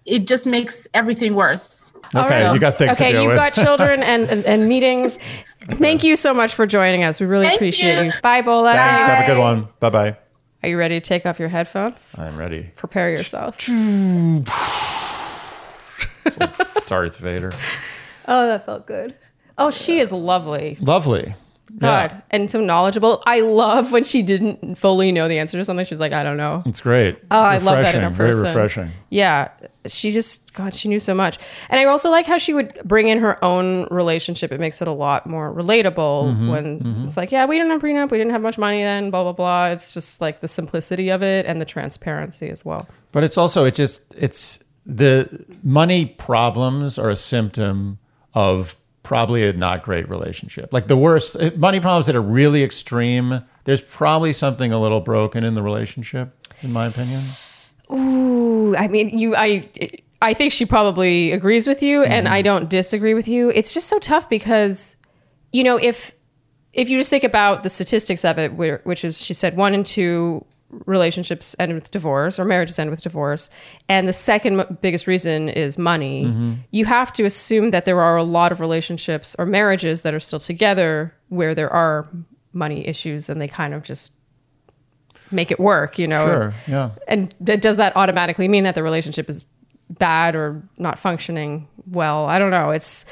[0.04, 1.92] it just makes everything worse.
[2.14, 2.96] Okay, So- you got things.
[3.00, 3.36] Okay, to you've with.
[3.36, 5.18] got children and, and, and meetings.
[5.68, 7.18] Thank you so much for joining us.
[7.20, 8.04] We really Thank appreciate you.
[8.04, 8.12] you.
[8.22, 8.74] Bye, Bola.
[8.74, 9.06] Thanks.
[9.12, 9.68] Have a good one.
[9.80, 10.16] Bye bye.
[10.62, 12.16] Are you ready to take off your headphones?
[12.18, 12.70] I'm ready.
[12.76, 13.56] Prepare yourself.
[16.26, 16.36] It's
[16.88, 17.52] Darth Vader.
[18.26, 19.14] Oh, that felt good.
[19.56, 20.76] Oh, she is lovely.
[20.80, 21.34] Lovely.
[21.78, 23.22] God, and so knowledgeable.
[23.26, 25.84] I love when she didn't fully know the answer to something.
[25.84, 26.62] She was like, I don't know.
[26.66, 27.18] It's great.
[27.30, 28.90] Oh, I love that in a Refreshing, Very refreshing.
[29.10, 29.50] Yeah,
[29.86, 31.38] she just God, she knew so much,
[31.68, 34.52] and I also like how she would bring in her own relationship.
[34.52, 37.82] It makes it a lot more relatable Mm-hmm, when it's like, yeah, we didn't have
[37.82, 39.66] prenup, we didn't have much money then, blah blah blah.
[39.66, 42.88] It's just like the simplicity of it and the transparency as well.
[43.12, 47.98] But it's also it just it's the money problems are a symptom
[48.34, 48.76] of
[49.06, 50.72] probably a not great relationship.
[50.72, 55.00] Like the worst eh, money problems that are really extreme, there's probably something a little
[55.00, 57.20] broken in the relationship, in my opinion.
[57.90, 59.68] Ooh, I mean, you, I,
[60.20, 62.34] I think she probably agrees with you, and mm-hmm.
[62.34, 63.50] I don't disagree with you.
[63.50, 64.96] It's just so tough because,
[65.52, 66.14] you know, if
[66.72, 69.72] if you just think about the statistics of it, where- which is she said one
[69.72, 73.50] in two relationships end with divorce or marriages end with divorce,
[73.88, 76.24] and the second biggest reason is money.
[76.24, 76.52] Mm-hmm.
[76.70, 80.20] You have to assume that there are a lot of relationships or marriages that are
[80.20, 82.08] still together where there are
[82.52, 84.12] money issues, and they kind of just
[85.30, 85.98] make it work.
[85.98, 86.54] You know, Sure.
[86.66, 86.90] Yeah.
[87.08, 89.44] and d- does that automatically mean that the relationship is
[89.88, 92.26] bad or not functioning well?
[92.26, 92.70] I don't know.
[92.70, 93.04] It's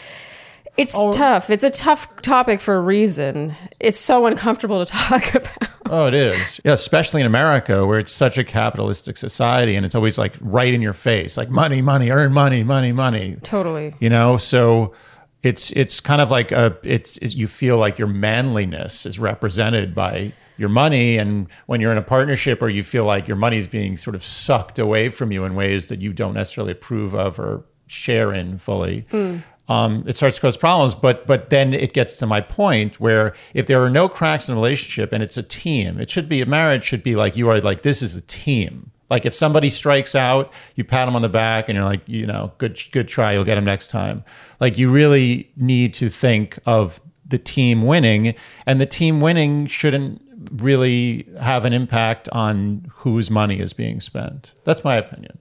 [0.77, 1.13] it's oh.
[1.13, 1.51] tough.
[1.51, 3.55] It's a tough topic for a reason.
[3.79, 5.69] It's so uncomfortable to talk about.
[5.87, 6.61] Oh, it is.
[6.65, 10.73] Yeah, especially in America where it's such a capitalistic society and it's always like right
[10.73, 13.37] in your face, like money, money, earn money, money, money.
[13.43, 13.95] Totally.
[14.01, 14.95] You know, so
[15.43, 19.95] it's it's kind of like a it's, it's you feel like your manliness is represented
[19.95, 23.59] by your money and when you're in a partnership or you feel like your money
[23.59, 27.13] is being sort of sucked away from you in ways that you don't necessarily approve
[27.13, 29.39] of or share in fully hmm.
[29.69, 33.35] Um, it starts to cause problems but but then it gets to my point where
[33.55, 36.41] if there are no cracks in a relationship and it's a team it should be
[36.41, 39.71] a marriage should be like you are like this is a team like if somebody
[39.71, 43.07] strikes out, you pat them on the back and you're like, you know, good good
[43.07, 44.25] try, you'll get them next time.
[44.61, 48.35] Like you really need to think of the team winning
[48.67, 54.53] and the team winning shouldn't really have an impact on whose money is being spent.
[54.65, 55.39] That's my opinion.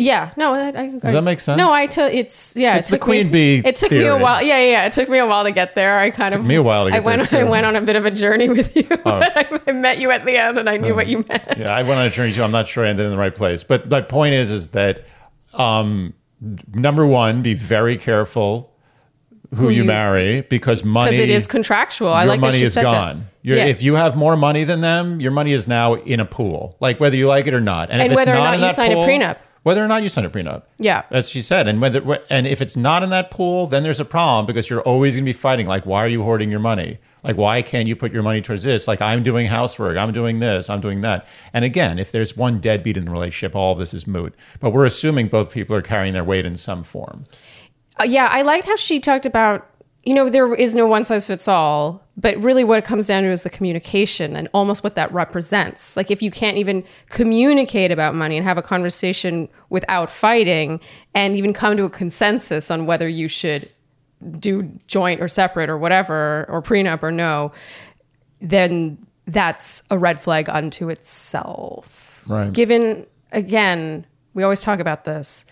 [0.00, 0.32] Yeah.
[0.36, 0.54] No.
[0.54, 1.58] I, I, Does that make sense?
[1.58, 1.70] No.
[1.70, 2.76] I took it's yeah.
[2.76, 4.42] It's it the took queen me, bee It took me a while.
[4.42, 4.86] Yeah, yeah.
[4.86, 5.98] It took me a while to get there.
[5.98, 7.28] I kind of me a while to I went.
[7.28, 8.84] there, I went on a bit of a journey with you.
[8.88, 11.58] but I, I met you at the end, and I knew what you meant.
[11.58, 12.42] Yeah, I went on a journey too.
[12.42, 13.62] I'm not sure I ended in the right place.
[13.62, 15.04] But my point is is that
[15.52, 16.14] um,
[16.72, 18.72] number one, be very careful
[19.54, 22.08] who, you, you- marry because money Because it is contractual.
[22.08, 22.92] I like that money she is said that.
[22.92, 23.26] gone.
[23.42, 23.66] Yeah.
[23.66, 27.00] If you have more money than them, your money is now in a pool, like
[27.00, 27.90] whether you like it or not.
[27.90, 29.38] And if it's whether or not you sign a prenup.
[29.62, 30.62] Whether or not you sign a prenup.
[30.78, 31.02] Yeah.
[31.10, 31.66] As she said.
[31.66, 34.80] And whether and if it's not in that pool, then there's a problem because you're
[34.82, 35.66] always gonna be fighting.
[35.66, 36.98] Like, why are you hoarding your money?
[37.22, 38.88] Like, why can't you put your money towards this?
[38.88, 41.28] Like, I'm doing housework, I'm doing this, I'm doing that.
[41.52, 44.34] And again, if there's one deadbeat in the relationship, all of this is moot.
[44.60, 47.26] But we're assuming both people are carrying their weight in some form.
[48.00, 49.68] Uh, yeah, I liked how she talked about,
[50.02, 53.22] you know, there is no one size fits all, but really what it comes down
[53.22, 55.96] to is the communication and almost what that represents.
[55.96, 60.80] Like if you can't even communicate about money and have a conversation without fighting
[61.14, 63.70] and even come to a consensus on whether you should
[64.38, 67.52] do joint or separate or whatever or prenup or no,
[68.40, 72.24] then that's a red flag unto itself.
[72.26, 72.50] Right.
[72.50, 75.44] Given again, we always talk about this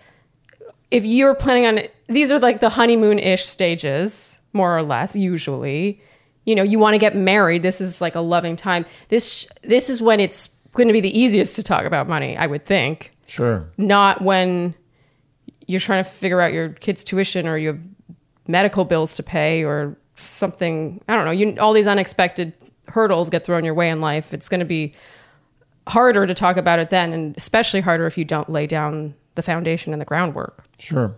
[0.90, 6.00] if you're planning on these are like the honeymoon ish stages, more or less, usually.
[6.44, 7.62] You know, you want to get married.
[7.62, 8.86] This is like a loving time.
[9.08, 12.46] This this is when it's going to be the easiest to talk about money, I
[12.46, 13.10] would think.
[13.26, 13.68] Sure.
[13.76, 14.74] Not when
[15.66, 17.86] you're trying to figure out your kid's tuition or you have
[18.46, 21.02] medical bills to pay or something.
[21.08, 21.30] I don't know.
[21.30, 22.54] You all these unexpected
[22.88, 24.32] hurdles get thrown your way in life.
[24.32, 24.94] It's going to be
[25.86, 29.42] harder to talk about it then, and especially harder if you don't lay down the
[29.42, 30.64] foundation and the groundwork.
[30.78, 31.14] Sure.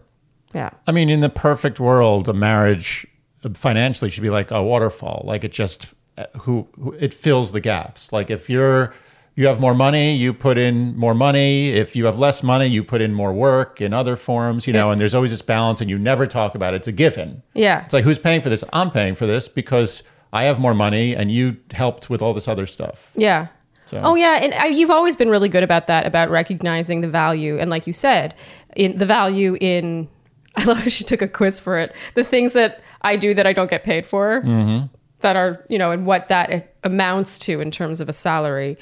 [0.54, 0.70] Yeah.
[0.86, 3.06] I mean, in the perfect world, a marriage
[3.54, 5.22] financially should be like a waterfall.
[5.24, 5.86] Like it just
[6.18, 8.12] uh, who, who it fills the gaps.
[8.12, 8.92] Like if you're
[9.36, 11.70] you have more money, you put in more money.
[11.70, 14.86] If you have less money, you put in more work in other forms, you know,
[14.88, 14.92] Yeah.
[14.92, 16.78] and there's always this balance and you never talk about it.
[16.78, 17.42] It's a given.
[17.54, 17.84] Yeah.
[17.84, 18.62] It's like who's paying for this?
[18.72, 22.48] I'm paying for this because I have more money and you helped with all this
[22.48, 23.12] other stuff.
[23.16, 23.46] Yeah.
[23.86, 27.08] So- Oh yeah, and I, you've always been really good about that, about recognizing the
[27.08, 28.34] value, and like you said,
[28.76, 30.08] in the value in.
[30.56, 31.94] I love how she took a quiz for it.
[32.14, 34.86] The things that I do that I don't get paid for, mm-hmm.
[35.20, 38.76] that are you know, and what that amounts to in terms of a salary.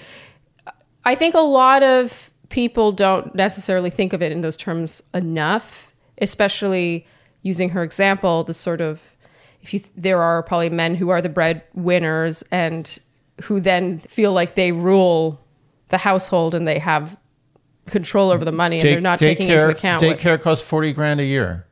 [1.04, 5.94] I think a lot of people don't necessarily think of it in those terms enough,
[6.20, 7.06] especially
[7.42, 9.12] using her example, the sort of
[9.60, 12.98] if you there are probably men who are the breadwinners and
[13.42, 15.40] who then feel like they rule
[15.88, 17.18] the household and they have
[17.86, 21.20] control over the money and they're not taking into account what, Daycare costs forty grand
[21.20, 21.66] a year.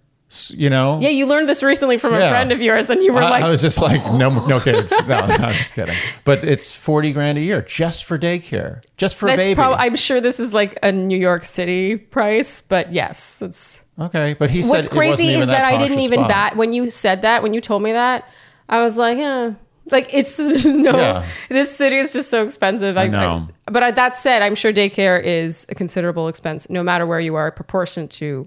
[0.51, 0.99] You know?
[1.01, 2.31] Yeah, you learned this recently from a Yeah.
[2.31, 4.93] friend of yours, and you were I, like, I was just like, no, no kids.
[5.07, 5.95] No, no, I'm just kidding.
[6.25, 9.55] But it's forty grand a year just for daycare, just for a "That's baby.
[9.55, 13.83] probably." I'm sure this is like a New York City price, but yes, it's.
[14.01, 16.29] okay, but he said What's it wasn't crazy is that, I didn't even spot.
[16.29, 17.43] bat when you said that.
[17.45, 18.29] When you told me that,
[18.69, 19.53] I was like, yeah.
[19.93, 21.25] Like it's no, Yeah.
[21.49, 22.99] this city is just so expensive.
[22.99, 23.47] I, know.
[23.69, 27.21] I- but I, that said, I'm sure daycare is a considerable expense, no matter where
[27.21, 28.45] you are, proportionate to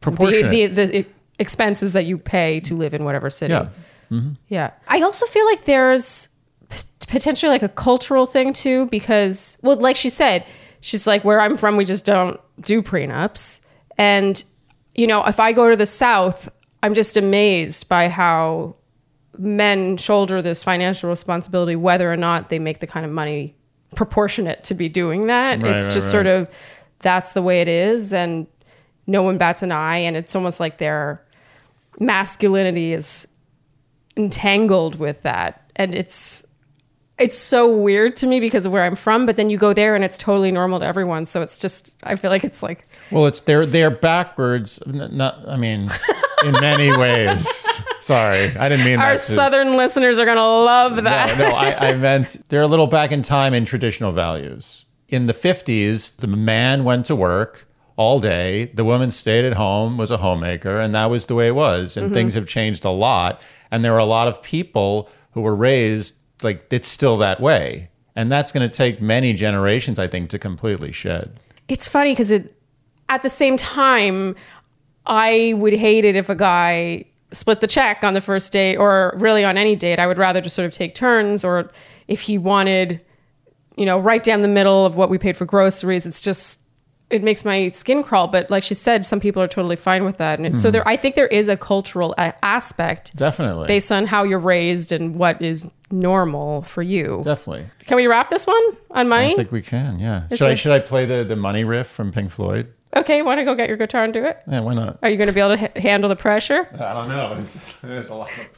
[0.00, 0.74] Proportionate.
[0.74, 1.06] the, the
[1.38, 3.52] expenses that you pay to live in whatever city.
[3.52, 3.68] yeah.
[4.10, 4.32] Mm-hmm.
[4.48, 4.70] Yeah.
[4.86, 6.28] I also feel like there's
[6.70, 6.78] p-
[7.08, 10.46] potentially like a cultural thing too, because, well, like she said,
[10.80, 13.60] she's like, where I'm from, we just don't do prenups.
[13.98, 14.42] And,
[14.94, 16.48] you know, if I go to the South,
[16.82, 18.74] I'm just amazed by how
[19.36, 23.54] men shoulder this financial responsibility, whether or not they make the kind of money
[23.94, 25.62] proportionate to be doing that.
[25.62, 26.12] Right, it's right, just right.
[26.12, 26.48] sort of
[27.00, 28.12] that's the way it is.
[28.12, 28.46] And
[29.08, 29.96] no one bats an eye.
[29.98, 31.24] And it's almost like their
[31.98, 33.26] masculinity is
[34.16, 36.44] entangled with that and it's
[37.18, 39.94] it's so weird to me because of where I'm from but then you go there
[39.94, 43.26] and it's totally normal to everyone so it's just I feel like it's like Well,
[43.26, 44.80] it's they're they're backwards.
[44.86, 45.88] Not, I mean,
[46.44, 47.64] in many ways.
[48.00, 49.18] Sorry, I didn't mean our that.
[49.18, 52.86] southern listeners are going to love that No, no, I, I meant they're a little
[52.88, 54.84] back in time in traditional values.
[55.08, 57.67] In the 50s, the man went to work
[57.98, 61.48] all day, the woman stayed at home, was a homemaker, and that was the way
[61.48, 61.96] it was.
[61.96, 62.14] And mm-hmm.
[62.14, 63.42] things have changed a lot.
[63.72, 67.90] And there are a lot of people who were raised like it's still that way.
[68.14, 71.38] And that's going to take many generations, I think, to completely shed.
[71.68, 72.54] it's funny because it
[73.08, 74.34] at the same time
[75.06, 79.14] i would hate it if a guy split the check on the first date or
[79.16, 81.70] really on any date i would rather just sort of take turns or
[82.06, 83.02] if he wanted
[83.76, 86.60] you know right down the middle of what we paid for groceries it's just
[87.10, 90.18] it makes my skin crawl but like she said some people are totally fine with
[90.18, 90.72] that and it, so hmm.
[90.72, 93.66] there i think there is a cultural uh, aspect Definitely.
[93.66, 97.70] based on how you're raised and what is normal for you Definitely.
[97.86, 100.24] can we wrap this one on money I think we can, yeah.
[100.30, 102.72] It's Should I, should I play the, the money riff from Pink Floyd?
[102.96, 104.98] okay want to go get your guitar and do it Yeah, why not?
[105.02, 106.68] Are you going to be able to h- handle the pressure?
[106.74, 107.40] I don't know.
[107.82, 108.52] There's a lot of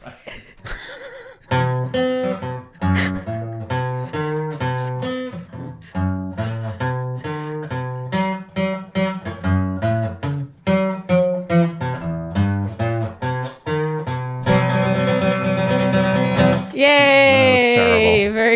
[1.50, 3.26] pressure.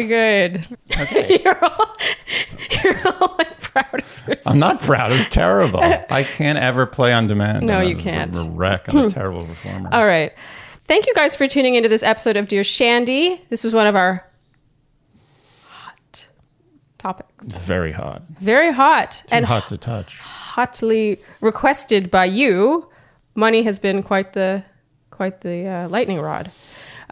[0.07, 0.67] good.
[1.45, 1.97] you're all,
[2.85, 4.47] you're all like proud of yourself.
[4.47, 5.13] I'm not proud.
[5.13, 5.81] It's terrible.
[5.83, 7.67] I can't ever play on demand.
[7.67, 8.37] No, you can't.
[8.37, 8.89] A wreck.
[8.89, 9.89] I'm a terrible performer.
[9.93, 10.33] All right.
[10.87, 13.41] Thank you guys for tuning into this episode of Dear Shandy.
[13.49, 14.29] This was one of our
[15.67, 16.29] hot
[16.99, 17.47] topics.
[17.47, 18.23] It's very hot.
[18.41, 20.19] Very hot Too and hot to touch.
[20.19, 22.89] hotly requested by you.
[23.35, 24.65] Money has been quite the
[25.11, 26.51] quite the uh, lightning rod.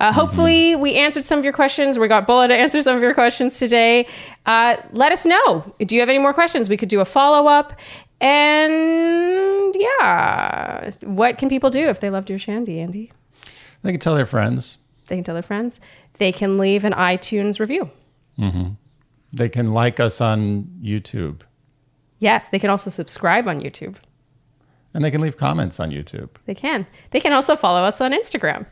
[0.02, 1.96] Uh, hopefully, we answered some of your questions.
[1.96, 4.08] We got Bola to answer some of your questions today.
[4.44, 5.74] Uh, let us know.
[5.78, 6.68] Do you have any more questions?
[6.68, 7.78] We could do a follow up.
[8.20, 13.12] And yeah, what can people do if they love Dear Shandy, Andy?
[13.82, 14.78] They can tell their friends.
[15.06, 15.78] They can tell their friends.
[16.18, 17.88] They can leave an iTunes review.
[19.32, 21.42] They can like us on YouTube.
[22.18, 23.98] Yes, they can also subscribe on YouTube.
[24.94, 26.30] And they can leave comments on YouTube.
[26.46, 26.88] They can.
[27.10, 28.66] They can also follow us on Instagram.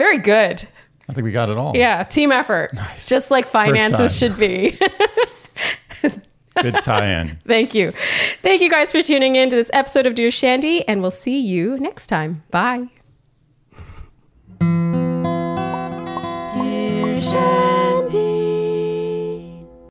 [0.00, 0.66] Very good.
[1.10, 1.76] I think we got it all.
[1.76, 2.72] Yeah, team effort.
[2.72, 3.06] Nice.
[3.06, 4.78] Just like finances should be.
[6.56, 7.36] Good tie-in.
[7.44, 7.90] Thank you.
[8.40, 11.38] Thank you guys for tuning in to this episode of Dear Shandy, and we'll see
[11.38, 12.44] you next time.
[12.50, 12.88] Bye.
[16.54, 17.79] Dear Shandy.